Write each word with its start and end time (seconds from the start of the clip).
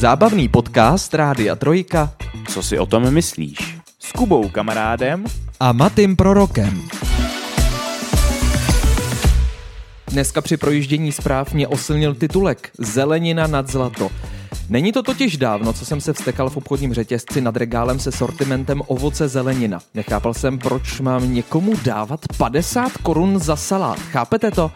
Zábavný 0.00 0.48
podcast 0.48 1.14
Rádia 1.14 1.56
Trojka 1.56 2.12
Co 2.48 2.62
si 2.62 2.78
o 2.78 2.86
tom 2.86 3.10
myslíš? 3.10 3.78
S 3.98 4.12
Kubou 4.12 4.48
kamarádem 4.48 5.24
a 5.60 5.72
Matým 5.72 6.16
Prorokem. 6.16 6.82
Dneska 10.08 10.40
při 10.40 10.56
projíždění 10.56 11.12
zpráv 11.12 11.52
mě 11.52 11.68
osilnil 11.68 12.14
titulek 12.14 12.70
Zelenina 12.78 13.46
nad 13.46 13.68
zlato. 13.68 14.08
Není 14.68 14.92
to 14.92 15.02
totiž 15.02 15.36
dávno, 15.36 15.72
co 15.72 15.86
jsem 15.86 16.00
se 16.00 16.12
vstekal 16.12 16.50
v 16.50 16.56
obchodním 16.56 16.94
řetězci 16.94 17.40
nad 17.40 17.56
regálem 17.56 17.98
se 17.98 18.12
sortimentem 18.12 18.82
ovoce 18.86 19.28
zelenina. 19.28 19.78
Nechápal 19.94 20.34
jsem, 20.34 20.58
proč 20.58 21.00
mám 21.00 21.34
někomu 21.34 21.72
dávat 21.84 22.20
50 22.36 22.92
korun 22.92 23.38
za 23.38 23.56
salát. 23.56 23.98
Chápete 23.98 24.50
to? 24.50 24.70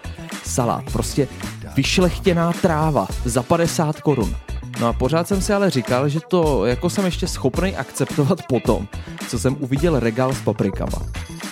Salát, 0.45 0.85
prostě 0.93 1.29
vyšlechtěná 1.77 2.53
tráva 2.53 3.09
za 3.25 3.43
50 3.43 4.01
korun. 4.01 4.37
No 4.81 4.87
a 4.87 4.93
pořád 4.93 5.29
jsem 5.29 5.43
si 5.43 5.53
ale 5.53 5.71
říkal, 5.71 6.09
že 6.09 6.21
to 6.29 6.67
jako 6.67 6.91
jsem 6.91 7.05
ještě 7.05 7.27
schopný 7.29 7.77
akceptovat 7.77 8.43
potom, 8.49 8.89
co 9.29 9.39
jsem 9.39 9.57
uviděl 9.61 10.01
regál 10.01 10.33
s 10.33 10.41
paprikama. 10.41 10.99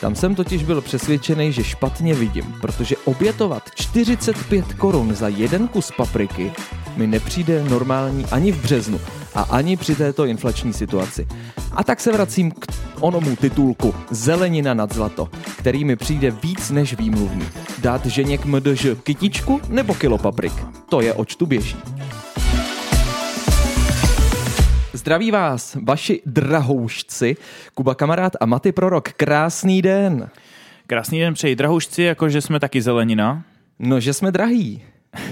Tam 0.00 0.14
jsem 0.14 0.34
totiž 0.34 0.64
byl 0.64 0.80
přesvědčený, 0.80 1.52
že 1.52 1.64
špatně 1.64 2.14
vidím, 2.14 2.54
protože 2.60 2.96
obětovat 3.04 3.62
45 3.74 4.72
korun 4.72 5.14
za 5.14 5.28
jeden 5.28 5.68
kus 5.68 5.90
papriky 5.96 6.52
mi 6.96 7.06
nepřijde 7.06 7.64
normální 7.64 8.26
ani 8.26 8.52
v 8.52 8.62
březnu 8.62 9.00
a 9.34 9.42
ani 9.42 9.76
při 9.76 9.94
této 9.94 10.24
inflační 10.24 10.72
situaci. 10.72 11.26
A 11.72 11.84
tak 11.84 12.00
se 12.00 12.12
vracím 12.12 12.50
k 12.50 12.66
onomu 13.00 13.36
titulku 13.36 13.94
Zelenina 14.10 14.74
nad 14.74 14.94
zlato, 14.94 15.28
který 15.58 15.84
mi 15.84 15.96
přijde 15.96 16.30
víc 16.30 16.70
než 16.70 16.94
výmluvný. 16.94 17.46
Dát 17.78 18.06
ženě 18.06 18.38
k 18.38 18.44
MDŽ 18.44 18.86
kytičku 19.02 19.60
nebo 19.68 19.94
kilo 19.94 20.18
paprik? 20.18 20.52
To 20.88 21.00
je 21.00 21.14
oč 21.14 21.36
tu 21.36 21.46
běží. 21.46 21.76
Zdraví 25.02 25.30
vás, 25.30 25.76
vaši 25.82 26.22
drahoušci, 26.26 27.36
Kuba 27.74 27.94
Kamarád 27.94 28.32
a 28.40 28.46
Maty 28.46 28.72
Prorok. 28.72 29.08
Krásný 29.08 29.82
den. 29.82 30.30
Krásný 30.86 31.20
den 31.20 31.34
přeji 31.34 31.56
drahoušci, 31.56 32.02
jakože 32.02 32.40
jsme 32.40 32.60
taky 32.60 32.82
zelenina. 32.82 33.42
No, 33.78 34.00
že 34.00 34.12
jsme 34.12 34.32
drahý, 34.32 34.82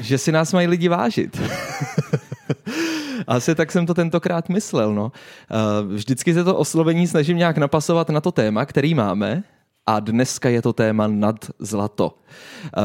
že 0.01 0.19
si 0.19 0.33
nás 0.33 0.53
mají 0.53 0.67
lidi 0.67 0.89
vážit. 0.89 1.41
Asi 3.27 3.55
tak 3.55 3.73
jsem 3.73 3.87
to 3.87 3.95
tentokrát 3.95 4.49
myslel. 4.49 4.95
No. 4.95 5.12
Eh, 5.51 5.95
vždycky 5.95 6.34
se 6.34 6.45
to 6.45 6.57
oslovení 6.57 7.07
snažím 7.07 7.37
nějak 7.37 7.59
napasovat 7.59 8.11
na 8.11 8.21
to 8.21 8.33
téma, 8.33 8.67
který 8.67 8.95
máme, 8.95 9.43
a 9.86 10.00
dneska 10.00 10.48
je 10.48 10.62
to 10.62 10.73
téma 10.73 11.06
nad 11.06 11.50
zlato. 11.59 12.14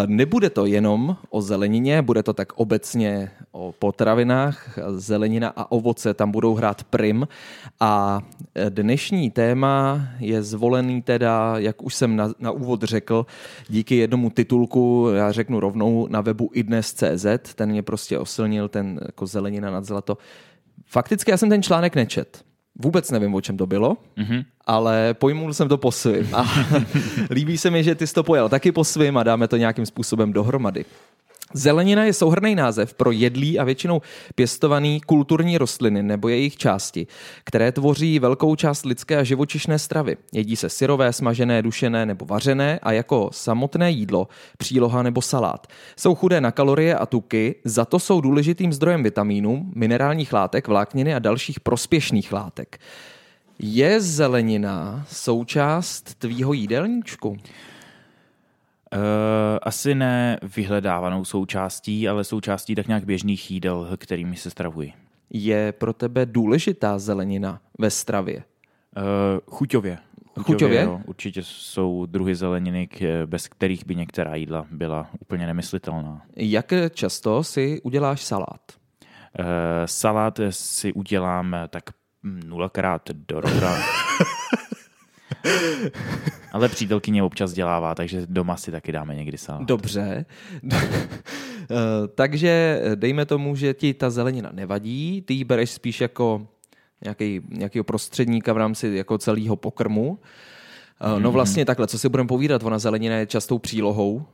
Nebude 0.05 0.49
to 0.49 0.65
jenom 0.65 1.17
o 1.29 1.41
zelenině, 1.41 2.01
bude 2.01 2.23
to 2.23 2.33
tak 2.33 2.53
obecně 2.53 3.31
o 3.51 3.71
potravinách. 3.71 4.79
Zelenina 4.95 5.53
a 5.55 5.71
ovoce 5.71 6.13
tam 6.13 6.31
budou 6.31 6.55
hrát 6.55 6.83
prim. 6.83 7.27
A 7.79 8.21
dnešní 8.69 9.31
téma 9.31 10.01
je 10.19 10.43
zvolený 10.43 11.01
teda, 11.01 11.53
jak 11.57 11.83
už 11.83 11.95
jsem 11.95 12.15
na, 12.15 12.31
na 12.39 12.51
úvod 12.51 12.83
řekl, 12.83 13.25
díky 13.69 13.95
jednomu 13.95 14.29
titulku, 14.29 15.09
já 15.15 15.31
řeknu 15.31 15.59
rovnou, 15.59 16.07
na 16.09 16.21
webu 16.21 16.49
idnes.cz, 16.53 17.53
ten 17.55 17.69
mě 17.69 17.83
prostě 17.83 18.19
osilnil, 18.19 18.69
ten 18.69 18.99
jako 19.05 19.25
zelenina 19.25 19.71
nad 19.71 19.85
zlato. 19.85 20.17
Fakticky 20.85 21.31
já 21.31 21.37
jsem 21.37 21.49
ten 21.49 21.63
článek 21.63 21.95
nečet. 21.95 22.44
Vůbec 22.75 23.11
nevím, 23.11 23.35
o 23.35 23.41
čem 23.41 23.57
to 23.57 23.65
bylo, 23.65 23.97
mm-hmm. 24.17 24.45
ale 24.65 25.13
pojmul 25.13 25.53
jsem 25.53 25.69
to 25.69 25.77
po 25.77 25.91
svým. 25.91 26.35
A 26.35 26.45
líbí 27.29 27.57
se 27.57 27.69
mi, 27.69 27.83
že 27.83 27.95
ty 27.95 28.07
jsi 28.07 28.13
to 28.13 28.23
pojel 28.23 28.49
taky 28.49 28.71
po 28.71 28.83
svým 28.83 29.17
a 29.17 29.23
dáme 29.23 29.47
to 29.47 29.57
nějakým 29.57 29.85
způsobem 29.85 30.33
dohromady. 30.33 30.85
Zelenina 31.53 32.03
je 32.03 32.13
souhrný 32.13 32.55
název 32.55 32.93
pro 32.93 33.11
jedlý 33.11 33.59
a 33.59 33.63
většinou 33.63 34.01
pěstovaný 34.35 35.01
kulturní 35.01 35.57
rostliny 35.57 36.03
nebo 36.03 36.29
jejich 36.29 36.57
části, 36.57 37.07
které 37.43 37.71
tvoří 37.71 38.19
velkou 38.19 38.55
část 38.55 38.85
lidské 38.85 39.17
a 39.17 39.23
živočišné 39.23 39.79
stravy. 39.79 40.17
Jedí 40.33 40.55
se 40.55 40.69
syrové, 40.69 41.13
smažené, 41.13 41.61
dušené 41.61 42.05
nebo 42.05 42.25
vařené 42.25 42.79
a 42.83 42.91
jako 42.91 43.29
samotné 43.33 43.91
jídlo, 43.91 44.27
příloha 44.57 45.03
nebo 45.03 45.21
salát. 45.21 45.67
Jsou 45.95 46.15
chudé 46.15 46.41
na 46.41 46.51
kalorie 46.51 46.95
a 46.95 47.05
tuky, 47.05 47.55
za 47.63 47.85
to 47.85 47.99
jsou 47.99 48.21
důležitým 48.21 48.73
zdrojem 48.73 49.03
vitamínů, 49.03 49.71
minerálních 49.75 50.33
látek, 50.33 50.67
vlákniny 50.67 51.15
a 51.15 51.19
dalších 51.19 51.59
prospěšných 51.59 52.33
látek. 52.33 52.79
Je 53.59 54.01
zelenina 54.01 55.05
součást 55.09 56.15
tvýho 56.15 56.53
jídelníčku? 56.53 57.37
Uh, 58.95 59.01
asi 59.61 59.95
ne 59.95 60.39
vyhledávanou 60.55 61.25
součástí, 61.25 62.09
ale 62.09 62.23
součástí 62.23 62.75
tak 62.75 62.87
nějak 62.87 63.05
běžných 63.05 63.51
jídel, 63.51 63.89
kterými 63.97 64.35
se 64.35 64.49
stravuji. 64.49 64.93
Je 65.29 65.71
pro 65.71 65.93
tebe 65.93 66.25
důležitá 66.25 66.99
zelenina 66.99 67.61
ve 67.79 67.89
stravě? 67.89 68.37
Uh, 68.37 68.43
chuťově. 69.55 69.97
Chuťově? 70.27 70.43
chuťově? 70.43 70.83
Jo, 70.83 71.01
určitě 71.05 71.43
jsou 71.43 72.05
druhy 72.05 72.35
zeleniny, 72.35 72.89
bez 73.25 73.47
kterých 73.47 73.85
by 73.85 73.95
některá 73.95 74.35
jídla 74.35 74.65
byla 74.71 75.09
úplně 75.19 75.45
nemyslitelná. 75.45 76.21
Jak 76.35 76.73
často 76.93 77.43
si 77.43 77.81
uděláš 77.81 78.23
salát? 78.23 78.61
Uh, 79.39 79.45
salát 79.85 80.39
si 80.49 80.93
udělám 80.93 81.55
tak 81.69 81.83
nulakrát 82.23 83.09
do 83.11 83.41
roka. 83.41 83.77
Ale 86.55 86.69
přítelkyně 86.69 87.23
občas 87.23 87.53
dělává, 87.53 87.95
takže 87.95 88.21
doma 88.29 88.57
si 88.57 88.71
taky 88.71 88.91
dáme 88.91 89.15
někdy 89.15 89.37
salát. 89.37 89.63
Dobře. 89.63 90.25
Eh, 91.71 92.07
takže 92.15 92.81
dejme 92.95 93.25
tomu, 93.25 93.55
že 93.55 93.73
ti 93.73 93.93
ta 93.93 94.09
zelenina 94.09 94.49
nevadí, 94.53 95.21
ty 95.21 95.33
ji 95.33 95.43
bereš 95.43 95.69
spíš 95.69 96.01
jako 96.01 96.47
nějaký, 97.03 97.41
nějakého 97.49 97.83
prostředníka 97.83 98.53
v 98.53 98.57
rámci 98.57 98.87
jako 98.87 99.17
celého 99.17 99.55
pokrmu. 99.55 100.19
No 101.19 101.31
vlastně 101.31 101.65
takhle, 101.65 101.87
co 101.87 101.99
si 101.99 102.09
budeme 102.09 102.27
povídat, 102.27 102.63
ona 102.63 102.79
zelenina 102.79 103.15
je 103.15 103.25
častou 103.25 103.59
přílohou 103.59 104.25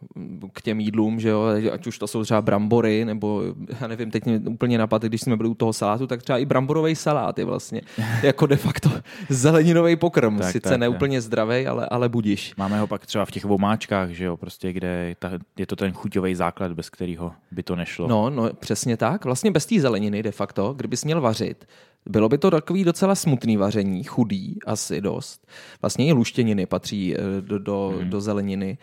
k 0.54 0.62
těm 0.62 0.80
jídlům, 0.80 1.20
že 1.20 1.30
jo, 1.30 1.44
ať 1.74 1.88
už 1.88 2.00
to 2.00 2.08
jsou 2.08 2.24
třeba 2.24 2.42
brambory, 2.42 3.06
nebo 3.06 3.44
já 3.82 3.88
nevím, 3.88 4.12
teď 4.12 4.26
mě 4.26 4.40
úplně 4.40 4.78
napadl, 4.78 5.08
když 5.08 5.22
jsme 5.22 5.38
byli 5.38 5.50
u 5.50 5.54
toho 5.54 5.74
salátu, 5.74 6.08
tak 6.08 6.24
třeba 6.24 6.38
i 6.38 6.46
bramborový 6.46 6.96
salát 6.96 7.40
je 7.40 7.46
vlastně 7.46 7.82
jako 8.24 8.48
de 8.48 8.56
facto 8.56 8.90
zeleninový 9.30 9.96
pokrm, 9.96 10.38
tak, 10.38 10.52
sice 10.52 10.70
tak, 10.70 10.80
neúplně 10.80 11.18
tak. 11.18 11.24
zdravý, 11.24 11.68
ale, 11.68 11.86
ale 11.86 12.10
budíš. 12.10 12.54
Máme 12.58 12.80
ho 12.80 12.88
pak 12.88 13.06
třeba 13.06 13.26
v 13.26 13.32
těch 13.32 13.46
vomáčkách, 13.46 14.10
že 14.10 14.26
jo, 14.26 14.38
prostě 14.38 14.74
kde 14.74 15.16
ta, 15.20 15.32
je 15.58 15.66
to 15.66 15.76
ten 15.76 15.92
chuťový 15.92 16.36
základ, 16.36 16.72
bez 16.74 16.90
kterého 16.90 17.32
by 17.52 17.64
to 17.64 17.76
nešlo. 17.76 18.08
No, 18.08 18.30
no, 18.30 18.50
přesně 18.54 18.98
tak, 18.98 19.26
vlastně 19.26 19.52
bez 19.52 19.66
té 19.66 19.80
zeleniny 19.80 20.24
de 20.24 20.32
facto, 20.32 20.74
kdybys 20.74 21.04
měl 21.04 21.22
vařit, 21.22 21.66
bylo 22.10 22.30
by 22.30 22.38
to 22.38 22.52
takový 22.52 22.84
docela 22.84 23.16
smutný 23.16 23.58
vaření, 23.58 24.04
chudý 24.04 24.60
asi 24.66 25.02
dost. 25.02 25.48
Vlastně 25.82 26.08
i 26.08 26.14
luštěniny 26.14 26.66
patří 26.66 27.16
eh, 27.16 27.20
do, 27.42 27.60
do, 27.60 27.94
hmm. 27.98 28.10
do 28.10 28.22
zeleniny. 28.22 28.78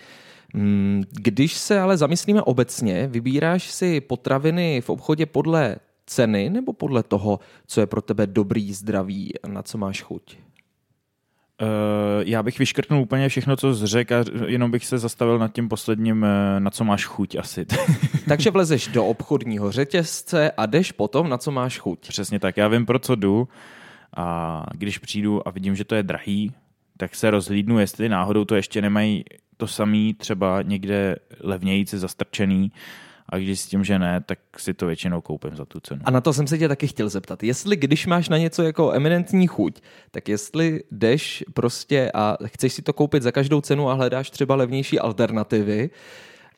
Mm, 0.54 1.02
když 1.10 1.54
se 1.54 1.80
ale 1.80 1.96
zamyslíme 1.96 2.42
obecně, 2.42 3.06
vybíráš 3.06 3.70
si 3.70 4.00
potraviny 4.00 4.80
v 4.80 4.90
obchodě 4.90 5.26
podle 5.26 5.76
ceny 6.06 6.50
nebo 6.50 6.72
podle 6.72 7.02
toho, 7.02 7.40
co 7.66 7.80
je 7.80 7.86
pro 7.86 8.02
tebe 8.02 8.26
dobrý, 8.26 8.72
zdravý 8.72 9.40
a 9.40 9.48
na 9.48 9.62
co 9.62 9.78
máš 9.78 10.02
chuť? 10.02 10.36
Uh, 11.62 11.69
já 12.24 12.42
bych 12.42 12.58
vyškrtnul 12.58 13.00
úplně 13.00 13.28
všechno, 13.28 13.56
co 13.56 13.74
jsi 13.74 13.86
řekl 13.86 14.14
a 14.14 14.24
jenom 14.46 14.70
bych 14.70 14.86
se 14.86 14.98
zastavil 14.98 15.38
nad 15.38 15.52
tím 15.52 15.69
posledním, 15.69 16.24
eh, 16.24 16.60
na 16.60 16.70
co 16.70 16.84
máš 16.84 17.04
chuť 17.04 17.36
asi. 17.36 17.66
Takže 18.28 18.50
vlezeš 18.50 18.88
do 18.88 19.04
obchodního 19.04 19.72
řetězce 19.72 20.50
a 20.50 20.66
jdeš 20.66 20.92
potom, 20.92 21.28
na 21.28 21.38
co 21.38 21.50
máš 21.50 21.78
chuť. 21.78 22.08
Přesně 22.08 22.38
tak, 22.38 22.56
já 22.56 22.68
vím, 22.68 22.86
pro 22.86 22.98
co 22.98 23.14
jdu 23.14 23.48
a 24.16 24.66
když 24.74 24.98
přijdu 24.98 25.48
a 25.48 25.50
vidím, 25.50 25.76
že 25.76 25.84
to 25.84 25.94
je 25.94 26.02
drahý, 26.02 26.52
tak 26.97 27.14
se 27.14 27.30
rozhlídnu, 27.30 27.78
jestli 27.78 28.08
náhodou 28.08 28.44
to 28.44 28.56
ještě 28.56 28.82
nemají 28.82 29.24
to 29.56 29.66
samý, 29.66 30.14
třeba 30.14 30.62
někde 30.62 31.16
levnějící 31.41 31.98
zastrčený, 31.98 32.72
a 33.28 33.39
když 33.39 33.61
s 33.61 33.66
tím, 33.66 33.84
že 33.84 33.99
ne, 33.99 34.21
tak 34.27 34.39
si 34.56 34.75
to 34.75 34.87
většinou 34.87 35.21
koupím 35.21 35.56
za 35.56 35.65
tu 35.65 35.81
cenu. 35.81 36.00
A 36.05 36.11
na 36.11 36.21
to 36.21 36.33
jsem 36.33 36.47
se 36.47 36.59
tě 36.59 36.69
taky 36.69 36.87
chtěl 36.87 37.09
zeptat. 37.09 37.42
Jestli 37.42 37.77
když 37.77 38.07
máš 38.07 38.28
na 38.28 38.39
něco 38.39 38.63
jako 38.63 38.92
eminentní 38.92 39.47
chuť, 39.47 39.80
tak 40.10 40.28
jestli 40.28 40.83
jdeš 40.91 41.45
prostě 41.54 42.10
a 42.15 42.36
chceš 42.45 42.72
si 42.72 42.83
to 42.83 42.92
koupit 42.92 43.22
za 43.22 43.33
každou 43.33 43.60
cenu 43.60 43.91
a 43.91 43.95
hledáš 43.95 44.30
třeba 44.30 44.54
levnější 44.54 44.98
alternativy, 44.98 45.91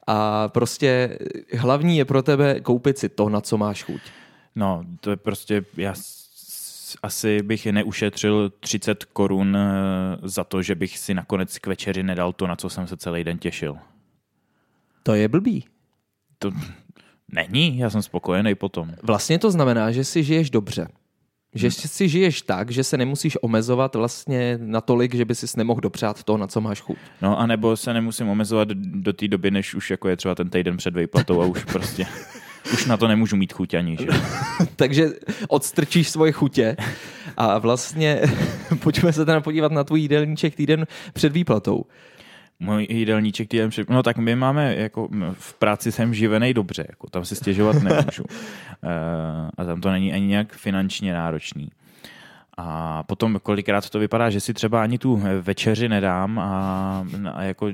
a 0.07 0.49
prostě 0.49 1.19
hlavní 1.59 1.99
je 1.99 2.05
pro 2.05 2.23
tebe 2.23 2.61
koupit 2.61 2.99
si 2.99 3.09
to, 3.09 3.29
na 3.29 3.41
co 3.41 3.59
máš 3.59 3.83
chuť. 3.85 4.01
No, 4.55 4.85
to 5.01 5.11
je 5.11 5.17
prostě, 5.17 5.65
já 5.77 5.95
asi 7.03 7.43
bych 7.43 7.67
neušetřil 7.67 8.53
30 8.61 9.05
korun 9.05 9.57
eh, 9.57 10.17
za 10.23 10.45
to, 10.45 10.63
že 10.63 10.75
bych 10.75 10.99
si 10.99 11.15
nakonec 11.15 11.59
k 11.59 11.67
večeři 11.67 12.03
nedal 12.03 12.33
to, 12.33 12.47
na 12.47 12.57
co 12.57 12.71
jsem 12.71 12.87
se 12.87 12.97
celý 12.97 13.25
den 13.25 13.39
těšil. 13.39 13.77
To 15.03 15.15
je 15.15 15.29
blbý 15.29 15.65
to 16.43 16.51
není, 17.33 17.79
já 17.79 17.91
jsem 17.91 18.03
spokojený 18.03 18.55
potom. 18.55 18.93
Vlastně 19.03 19.39
to 19.39 19.51
znamená, 19.51 19.91
že 19.91 20.05
si 20.05 20.25
žiješ 20.25 20.51
dobře. 20.51 20.89
Že 21.55 21.67
hmm. 21.67 21.73
si 21.73 22.09
žiješ 22.09 22.43
tak, 22.43 22.71
že 22.71 22.85
se 22.85 22.97
nemusíš 22.97 23.39
omezovat 23.43 23.95
vlastně 23.95 24.59
natolik, 24.63 25.15
že 25.15 25.25
by 25.25 25.35
si 25.35 25.47
nemohl 25.57 25.81
dopřát 25.81 26.23
to, 26.23 26.37
na 26.37 26.47
co 26.47 26.61
máš 26.61 26.81
chuť. 26.81 26.97
No 27.23 27.39
a 27.39 27.47
nebo 27.47 27.77
se 27.77 27.95
nemusím 27.95 28.29
omezovat 28.29 28.69
do 28.69 29.13
té 29.13 29.29
doby, 29.29 29.51
než 29.51 29.75
už 29.75 29.91
jako 29.91 30.09
je 30.09 30.17
třeba 30.17 30.35
ten 30.35 30.51
týden 30.51 30.77
před 30.77 30.97
výplatou 30.97 31.43
a 31.43 31.47
už 31.47 31.65
prostě 31.65 32.07
Už 32.73 32.87
na 32.87 32.97
to 32.97 33.09
nemůžu 33.09 33.37
mít 33.37 33.53
chuť 33.53 33.75
ani, 33.75 33.97
že? 34.01 34.07
Takže 34.77 35.09
odstrčíš 35.49 36.11
svoje 36.11 36.33
chutě 36.33 36.77
a 37.37 37.59
vlastně 37.59 38.21
pojďme 38.83 39.13
se 39.13 39.25
teda 39.25 39.41
podívat 39.41 39.73
na 39.73 39.85
tvůj 39.85 40.01
jídelníček 40.01 40.55
týden 40.55 40.87
před 41.13 41.33
výplatou. 41.33 41.85
Můj 42.61 42.87
jídelníček 42.91 43.49
týden 43.49 43.71
před... 43.71 43.91
No 43.91 44.03
tak 44.03 44.17
my 44.17 44.37
máme, 44.37 44.77
jako 44.77 45.09
v 45.33 45.55
práci 45.55 45.93
jsem 45.93 46.15
živený 46.15 46.55
dobře, 46.55 46.87
jako 46.89 47.11
tam 47.11 47.25
si 47.25 47.37
stěžovat 47.37 47.83
nemůžu. 47.83 48.25
Eh, 48.83 49.51
a 49.59 49.65
tam 49.65 49.81
to 49.81 49.91
není 49.91 50.13
ani 50.13 50.27
nějak 50.27 50.53
finančně 50.53 51.13
náročný. 51.13 51.71
A 52.57 53.03
potom 53.03 53.41
kolikrát 53.43 53.91
to 53.91 53.99
vypadá, 53.99 54.31
že 54.31 54.41
si 54.41 54.55
třeba 54.55 54.83
ani 54.83 54.99
tu 54.99 55.23
večeři 55.41 55.89
nedám 55.89 56.39
a, 56.39 57.05
a 57.33 57.43
jako 57.43 57.69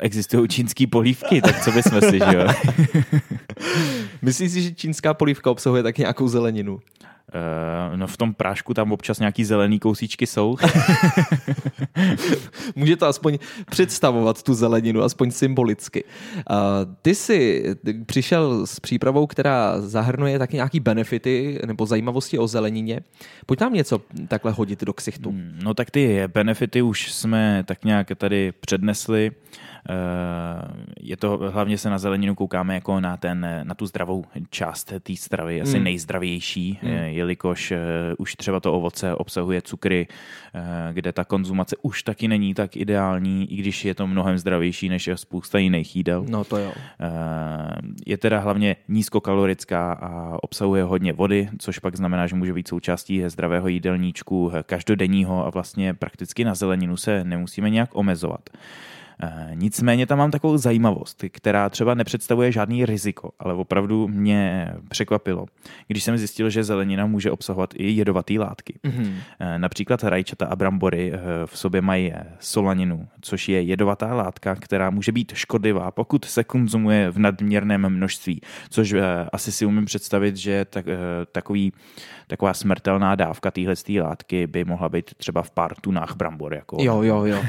existují 0.00 0.48
čínský 0.48 0.86
polívky, 0.86 1.42
tak 1.42 1.64
co 1.64 1.72
bychom 1.72 2.00
si, 2.00 2.18
že 2.18 2.36
jo? 2.36 2.46
Myslíš 4.22 4.52
si, 4.52 4.62
že 4.62 4.74
čínská 4.74 5.14
polívka 5.14 5.50
obsahuje 5.50 5.82
tak 5.82 5.98
nějakou 5.98 6.28
zeleninu? 6.28 6.80
Uh, 7.34 7.96
no 7.96 8.06
v 8.06 8.16
tom 8.16 8.34
prášku 8.34 8.74
tam 8.74 8.92
občas 8.92 9.18
nějaký 9.18 9.44
zelený 9.44 9.78
kousíčky 9.78 10.26
jsou. 10.26 10.56
Může 12.76 12.96
to 12.96 13.06
aspoň 13.06 13.38
představovat 13.70 14.42
tu 14.42 14.54
zeleninu, 14.54 15.02
aspoň 15.02 15.30
symbolicky. 15.30 16.04
Uh, 16.04 16.56
ty 17.02 17.14
jsi 17.14 17.64
přišel 18.06 18.66
s 18.66 18.80
přípravou, 18.80 19.26
která 19.26 19.80
zahrnuje 19.80 20.38
taky 20.38 20.56
nějaký 20.56 20.80
benefity 20.80 21.58
nebo 21.66 21.86
zajímavosti 21.86 22.38
o 22.38 22.48
zelenině. 22.48 23.00
Pojď 23.46 23.60
nám 23.60 23.74
něco 23.74 24.00
takhle 24.28 24.52
hodit 24.52 24.84
do 24.84 24.92
ksichtu. 24.92 25.30
Hmm, 25.30 25.58
no 25.62 25.74
tak 25.74 25.90
ty 25.90 26.22
benefity 26.26 26.82
už 26.82 27.12
jsme 27.12 27.64
tak 27.66 27.84
nějak 27.84 28.08
tady 28.16 28.52
přednesli. 28.60 29.30
Eh, 29.32 29.75
je 31.00 31.16
to, 31.16 31.38
hlavně 31.52 31.78
se 31.78 31.90
na 31.90 31.98
zeleninu 31.98 32.34
koukáme 32.34 32.74
jako 32.74 33.00
na, 33.00 33.16
ten, 33.16 33.46
na 33.62 33.74
tu 33.74 33.86
zdravou 33.86 34.24
část 34.50 34.92
té 35.02 35.16
stravy, 35.16 35.62
asi 35.62 35.78
mm. 35.78 35.84
nejzdravější, 35.84 36.78
mm. 36.82 36.88
jelikož 36.90 37.70
eh, 37.70 37.78
už 38.18 38.34
třeba 38.34 38.60
to 38.60 38.72
ovoce 38.72 39.14
obsahuje 39.14 39.62
cukry, 39.62 40.06
kde 40.92 41.12
ta 41.12 41.24
konzumace 41.24 41.76
už 41.82 42.02
taky 42.02 42.28
není 42.28 42.54
tak 42.54 42.76
ideální, 42.76 43.52
i 43.52 43.56
když 43.56 43.84
je 43.84 43.94
to 43.94 44.06
mnohem 44.06 44.38
zdravější 44.38 44.88
než 44.88 45.10
spousta 45.14 45.58
jiných 45.58 45.96
jídel. 45.96 46.24
No 46.28 46.44
to 46.44 46.56
jo. 46.56 46.72
Je 48.06 48.18
teda 48.18 48.38
hlavně 48.40 48.76
nízkokalorická 48.88 49.92
a 49.92 50.38
obsahuje 50.42 50.82
hodně 50.82 51.12
vody, 51.12 51.48
což 51.58 51.78
pak 51.78 51.96
znamená, 51.96 52.26
že 52.26 52.36
může 52.36 52.52
být 52.52 52.68
součástí 52.68 53.22
zdravého 53.26 53.68
jídelníčku 53.68 54.52
každodenního 54.66 55.46
a 55.46 55.50
vlastně 55.50 55.94
prakticky 55.94 56.44
na 56.44 56.54
zeleninu 56.54 56.96
se 56.96 57.24
nemusíme 57.24 57.70
nějak 57.70 57.90
omezovat. 57.92 58.50
Eh, 59.22 59.50
nicméně 59.54 60.06
tam 60.06 60.18
mám 60.18 60.30
takovou 60.30 60.56
zajímavost, 60.56 61.24
která 61.30 61.68
třeba 61.68 61.94
nepředstavuje 61.94 62.52
žádný 62.52 62.86
riziko, 62.86 63.30
ale 63.38 63.54
opravdu 63.54 64.08
mě 64.08 64.74
překvapilo, 64.88 65.46
když 65.88 66.04
jsem 66.04 66.18
zjistil, 66.18 66.50
že 66.50 66.64
zelenina 66.64 67.06
může 67.06 67.30
obsahovat 67.30 67.74
i 67.76 67.90
jedovaté 67.90 68.34
látky. 68.38 68.74
Mm-hmm. 68.84 69.12
Například 69.56 70.04
rajčata 70.04 70.46
a 70.46 70.56
brambory 70.56 71.12
eh, 71.14 71.18
v 71.46 71.58
sobě 71.58 71.80
mají 71.80 72.12
solaninu, 72.40 73.08
což 73.20 73.48
je 73.48 73.62
jedovatá 73.62 74.14
látka, 74.14 74.54
která 74.54 74.90
může 74.90 75.12
být 75.12 75.32
škodlivá, 75.34 75.90
pokud 75.90 76.24
se 76.24 76.44
konzumuje 76.44 77.10
v 77.10 77.18
nadměrném 77.18 77.88
množství, 77.88 78.40
což 78.70 78.94
asi 79.32 79.52
si 79.52 79.66
umím 79.66 79.84
představit, 79.84 80.36
že 80.36 80.64
tak, 80.64 80.86
takový, 81.32 81.72
taková 82.26 82.54
smrtelná 82.54 83.14
dávka 83.14 83.50
téhle 83.50 83.74
látky 84.02 84.46
by 84.46 84.64
mohla 84.64 84.88
být 84.88 85.14
třeba 85.14 85.42
v 85.42 85.50
pár 85.50 85.74
tunách 85.74 86.16
brambor. 86.16 86.54
Jako... 86.54 86.76
Jo, 86.80 87.02
jo, 87.02 87.24
jo. 87.24 87.42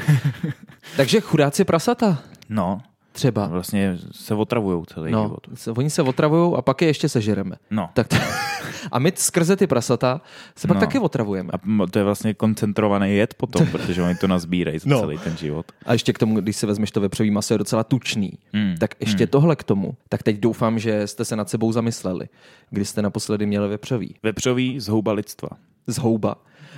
Takže 0.97 1.21
chudáci 1.21 1.65
prasata. 1.65 2.18
No. 2.50 2.81
Třeba. 3.18 3.48
Vlastně 3.48 3.98
se 4.12 4.36
otravují 4.36 4.84
celý 4.94 5.12
no, 5.12 5.24
život. 5.24 5.40
Se, 5.54 5.72
oni 5.72 5.90
se 5.90 6.02
otravují 6.02 6.54
a 6.58 6.62
pak 6.62 6.81
je 6.81 6.88
ještě 6.88 7.10
sežereme. 7.10 7.56
No. 7.72 7.90
Tak 7.94 8.08
to, 8.08 8.16
a 8.92 9.00
my 9.00 9.12
skrze 9.16 9.56
ty 9.56 9.68
prasata 9.68 10.22
se 10.56 10.68
pak 10.68 10.75
no. 10.75 10.81
taky 10.81 11.00
otravujeme. 11.00 11.50
A 11.54 11.88
to 11.92 12.00
je 12.00 12.06
vlastně 12.06 12.34
koncentrovaný 12.34 13.16
jed 13.16 13.34
potom, 13.34 13.68
protože 13.68 14.04
oni 14.04 14.16
to 14.16 14.28
nazbírají 14.28 14.80
za 14.80 14.90
no. 14.90 15.00
celý 15.00 15.18
ten 15.18 15.38
život. 15.38 15.66
A 15.86 15.94
ještě 15.94 16.14
k 16.14 16.19
tomu, 16.19 16.40
když 16.42 16.58
si 16.58 16.66
vezmeš 16.66 16.92
to 16.92 17.02
vepřový 17.02 17.31
maso, 17.31 17.54
je 17.54 17.58
docela 17.58 17.84
tučný. 17.84 18.34
Mm. 18.54 18.75
Tak 18.80 18.96
ještě 19.00 19.24
mm. 19.24 19.28
tohle 19.28 19.56
k 19.56 19.64
tomu. 19.64 19.94
Tak 20.10 20.24
teď 20.24 20.40
doufám, 20.40 20.80
že 20.80 21.08
jste 21.08 21.25
se 21.25 21.36
nad 21.36 21.50
sebou 21.50 21.72
zamysleli, 21.72 22.28
když 22.69 22.90
jste 22.90 23.02
naposledy 23.02 23.46
měli 23.46 23.68
vepřový. 23.68 24.16
Vepřový 24.24 24.80
z 24.80 24.88
houba 24.88 25.12
lidstva. 25.12 25.50
Z 25.88 25.98
houba. 25.98 26.36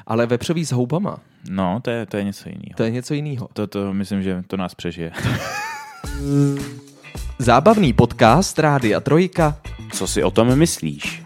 Ale 0.08 0.26
vepřový 0.26 0.66
s 0.66 0.72
houbama. 0.72 1.18
No, 1.50 1.80
to 1.82 1.90
je, 1.90 2.06
to 2.06 2.18
je 2.18 2.24
něco 2.24 2.50
jiného. 2.50 2.76
To 2.78 2.84
je 2.84 2.92
něco 2.92 3.14
jiného. 3.14 3.50
To, 3.54 3.68
to 3.68 3.94
myslím, 3.94 4.24
že 4.24 4.44
to 4.48 4.58
nás 4.58 4.76
přežije. 4.76 5.12
Zábavný 7.40 7.94
podcast 7.94 8.60
Rádia 8.60 9.00
Trojka. 9.00 9.62
Co 9.94 10.07
si 10.07 10.24
o 10.24 10.31
tom 10.31 10.56
myslíš? 10.56 11.24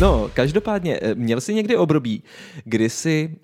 No, 0.00 0.30
každopádně, 0.34 0.98
eh, 1.02 1.14
měl 1.14 1.40
jsi 1.40 1.54
někdy 1.54 1.76
období, 1.76 2.22
kdy 2.64 2.90
jsi 2.90 3.36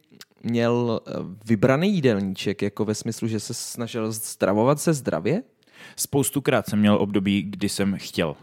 měl 0.42 1.00
eh, 1.06 1.12
vybraný 1.44 1.94
jídelníček, 1.94 2.62
jako 2.62 2.84
ve 2.84 2.94
smyslu, 2.94 3.28
že 3.28 3.40
se 3.40 3.54
snažil 3.54 4.12
stravovat 4.12 4.80
se 4.80 4.92
zdravě? 4.92 5.42
Spoustukrát 5.96 6.68
jsem 6.68 6.78
měl 6.78 6.96
období, 6.96 7.42
kdy 7.42 7.68
jsem 7.68 7.96
chtěl. 7.98 8.36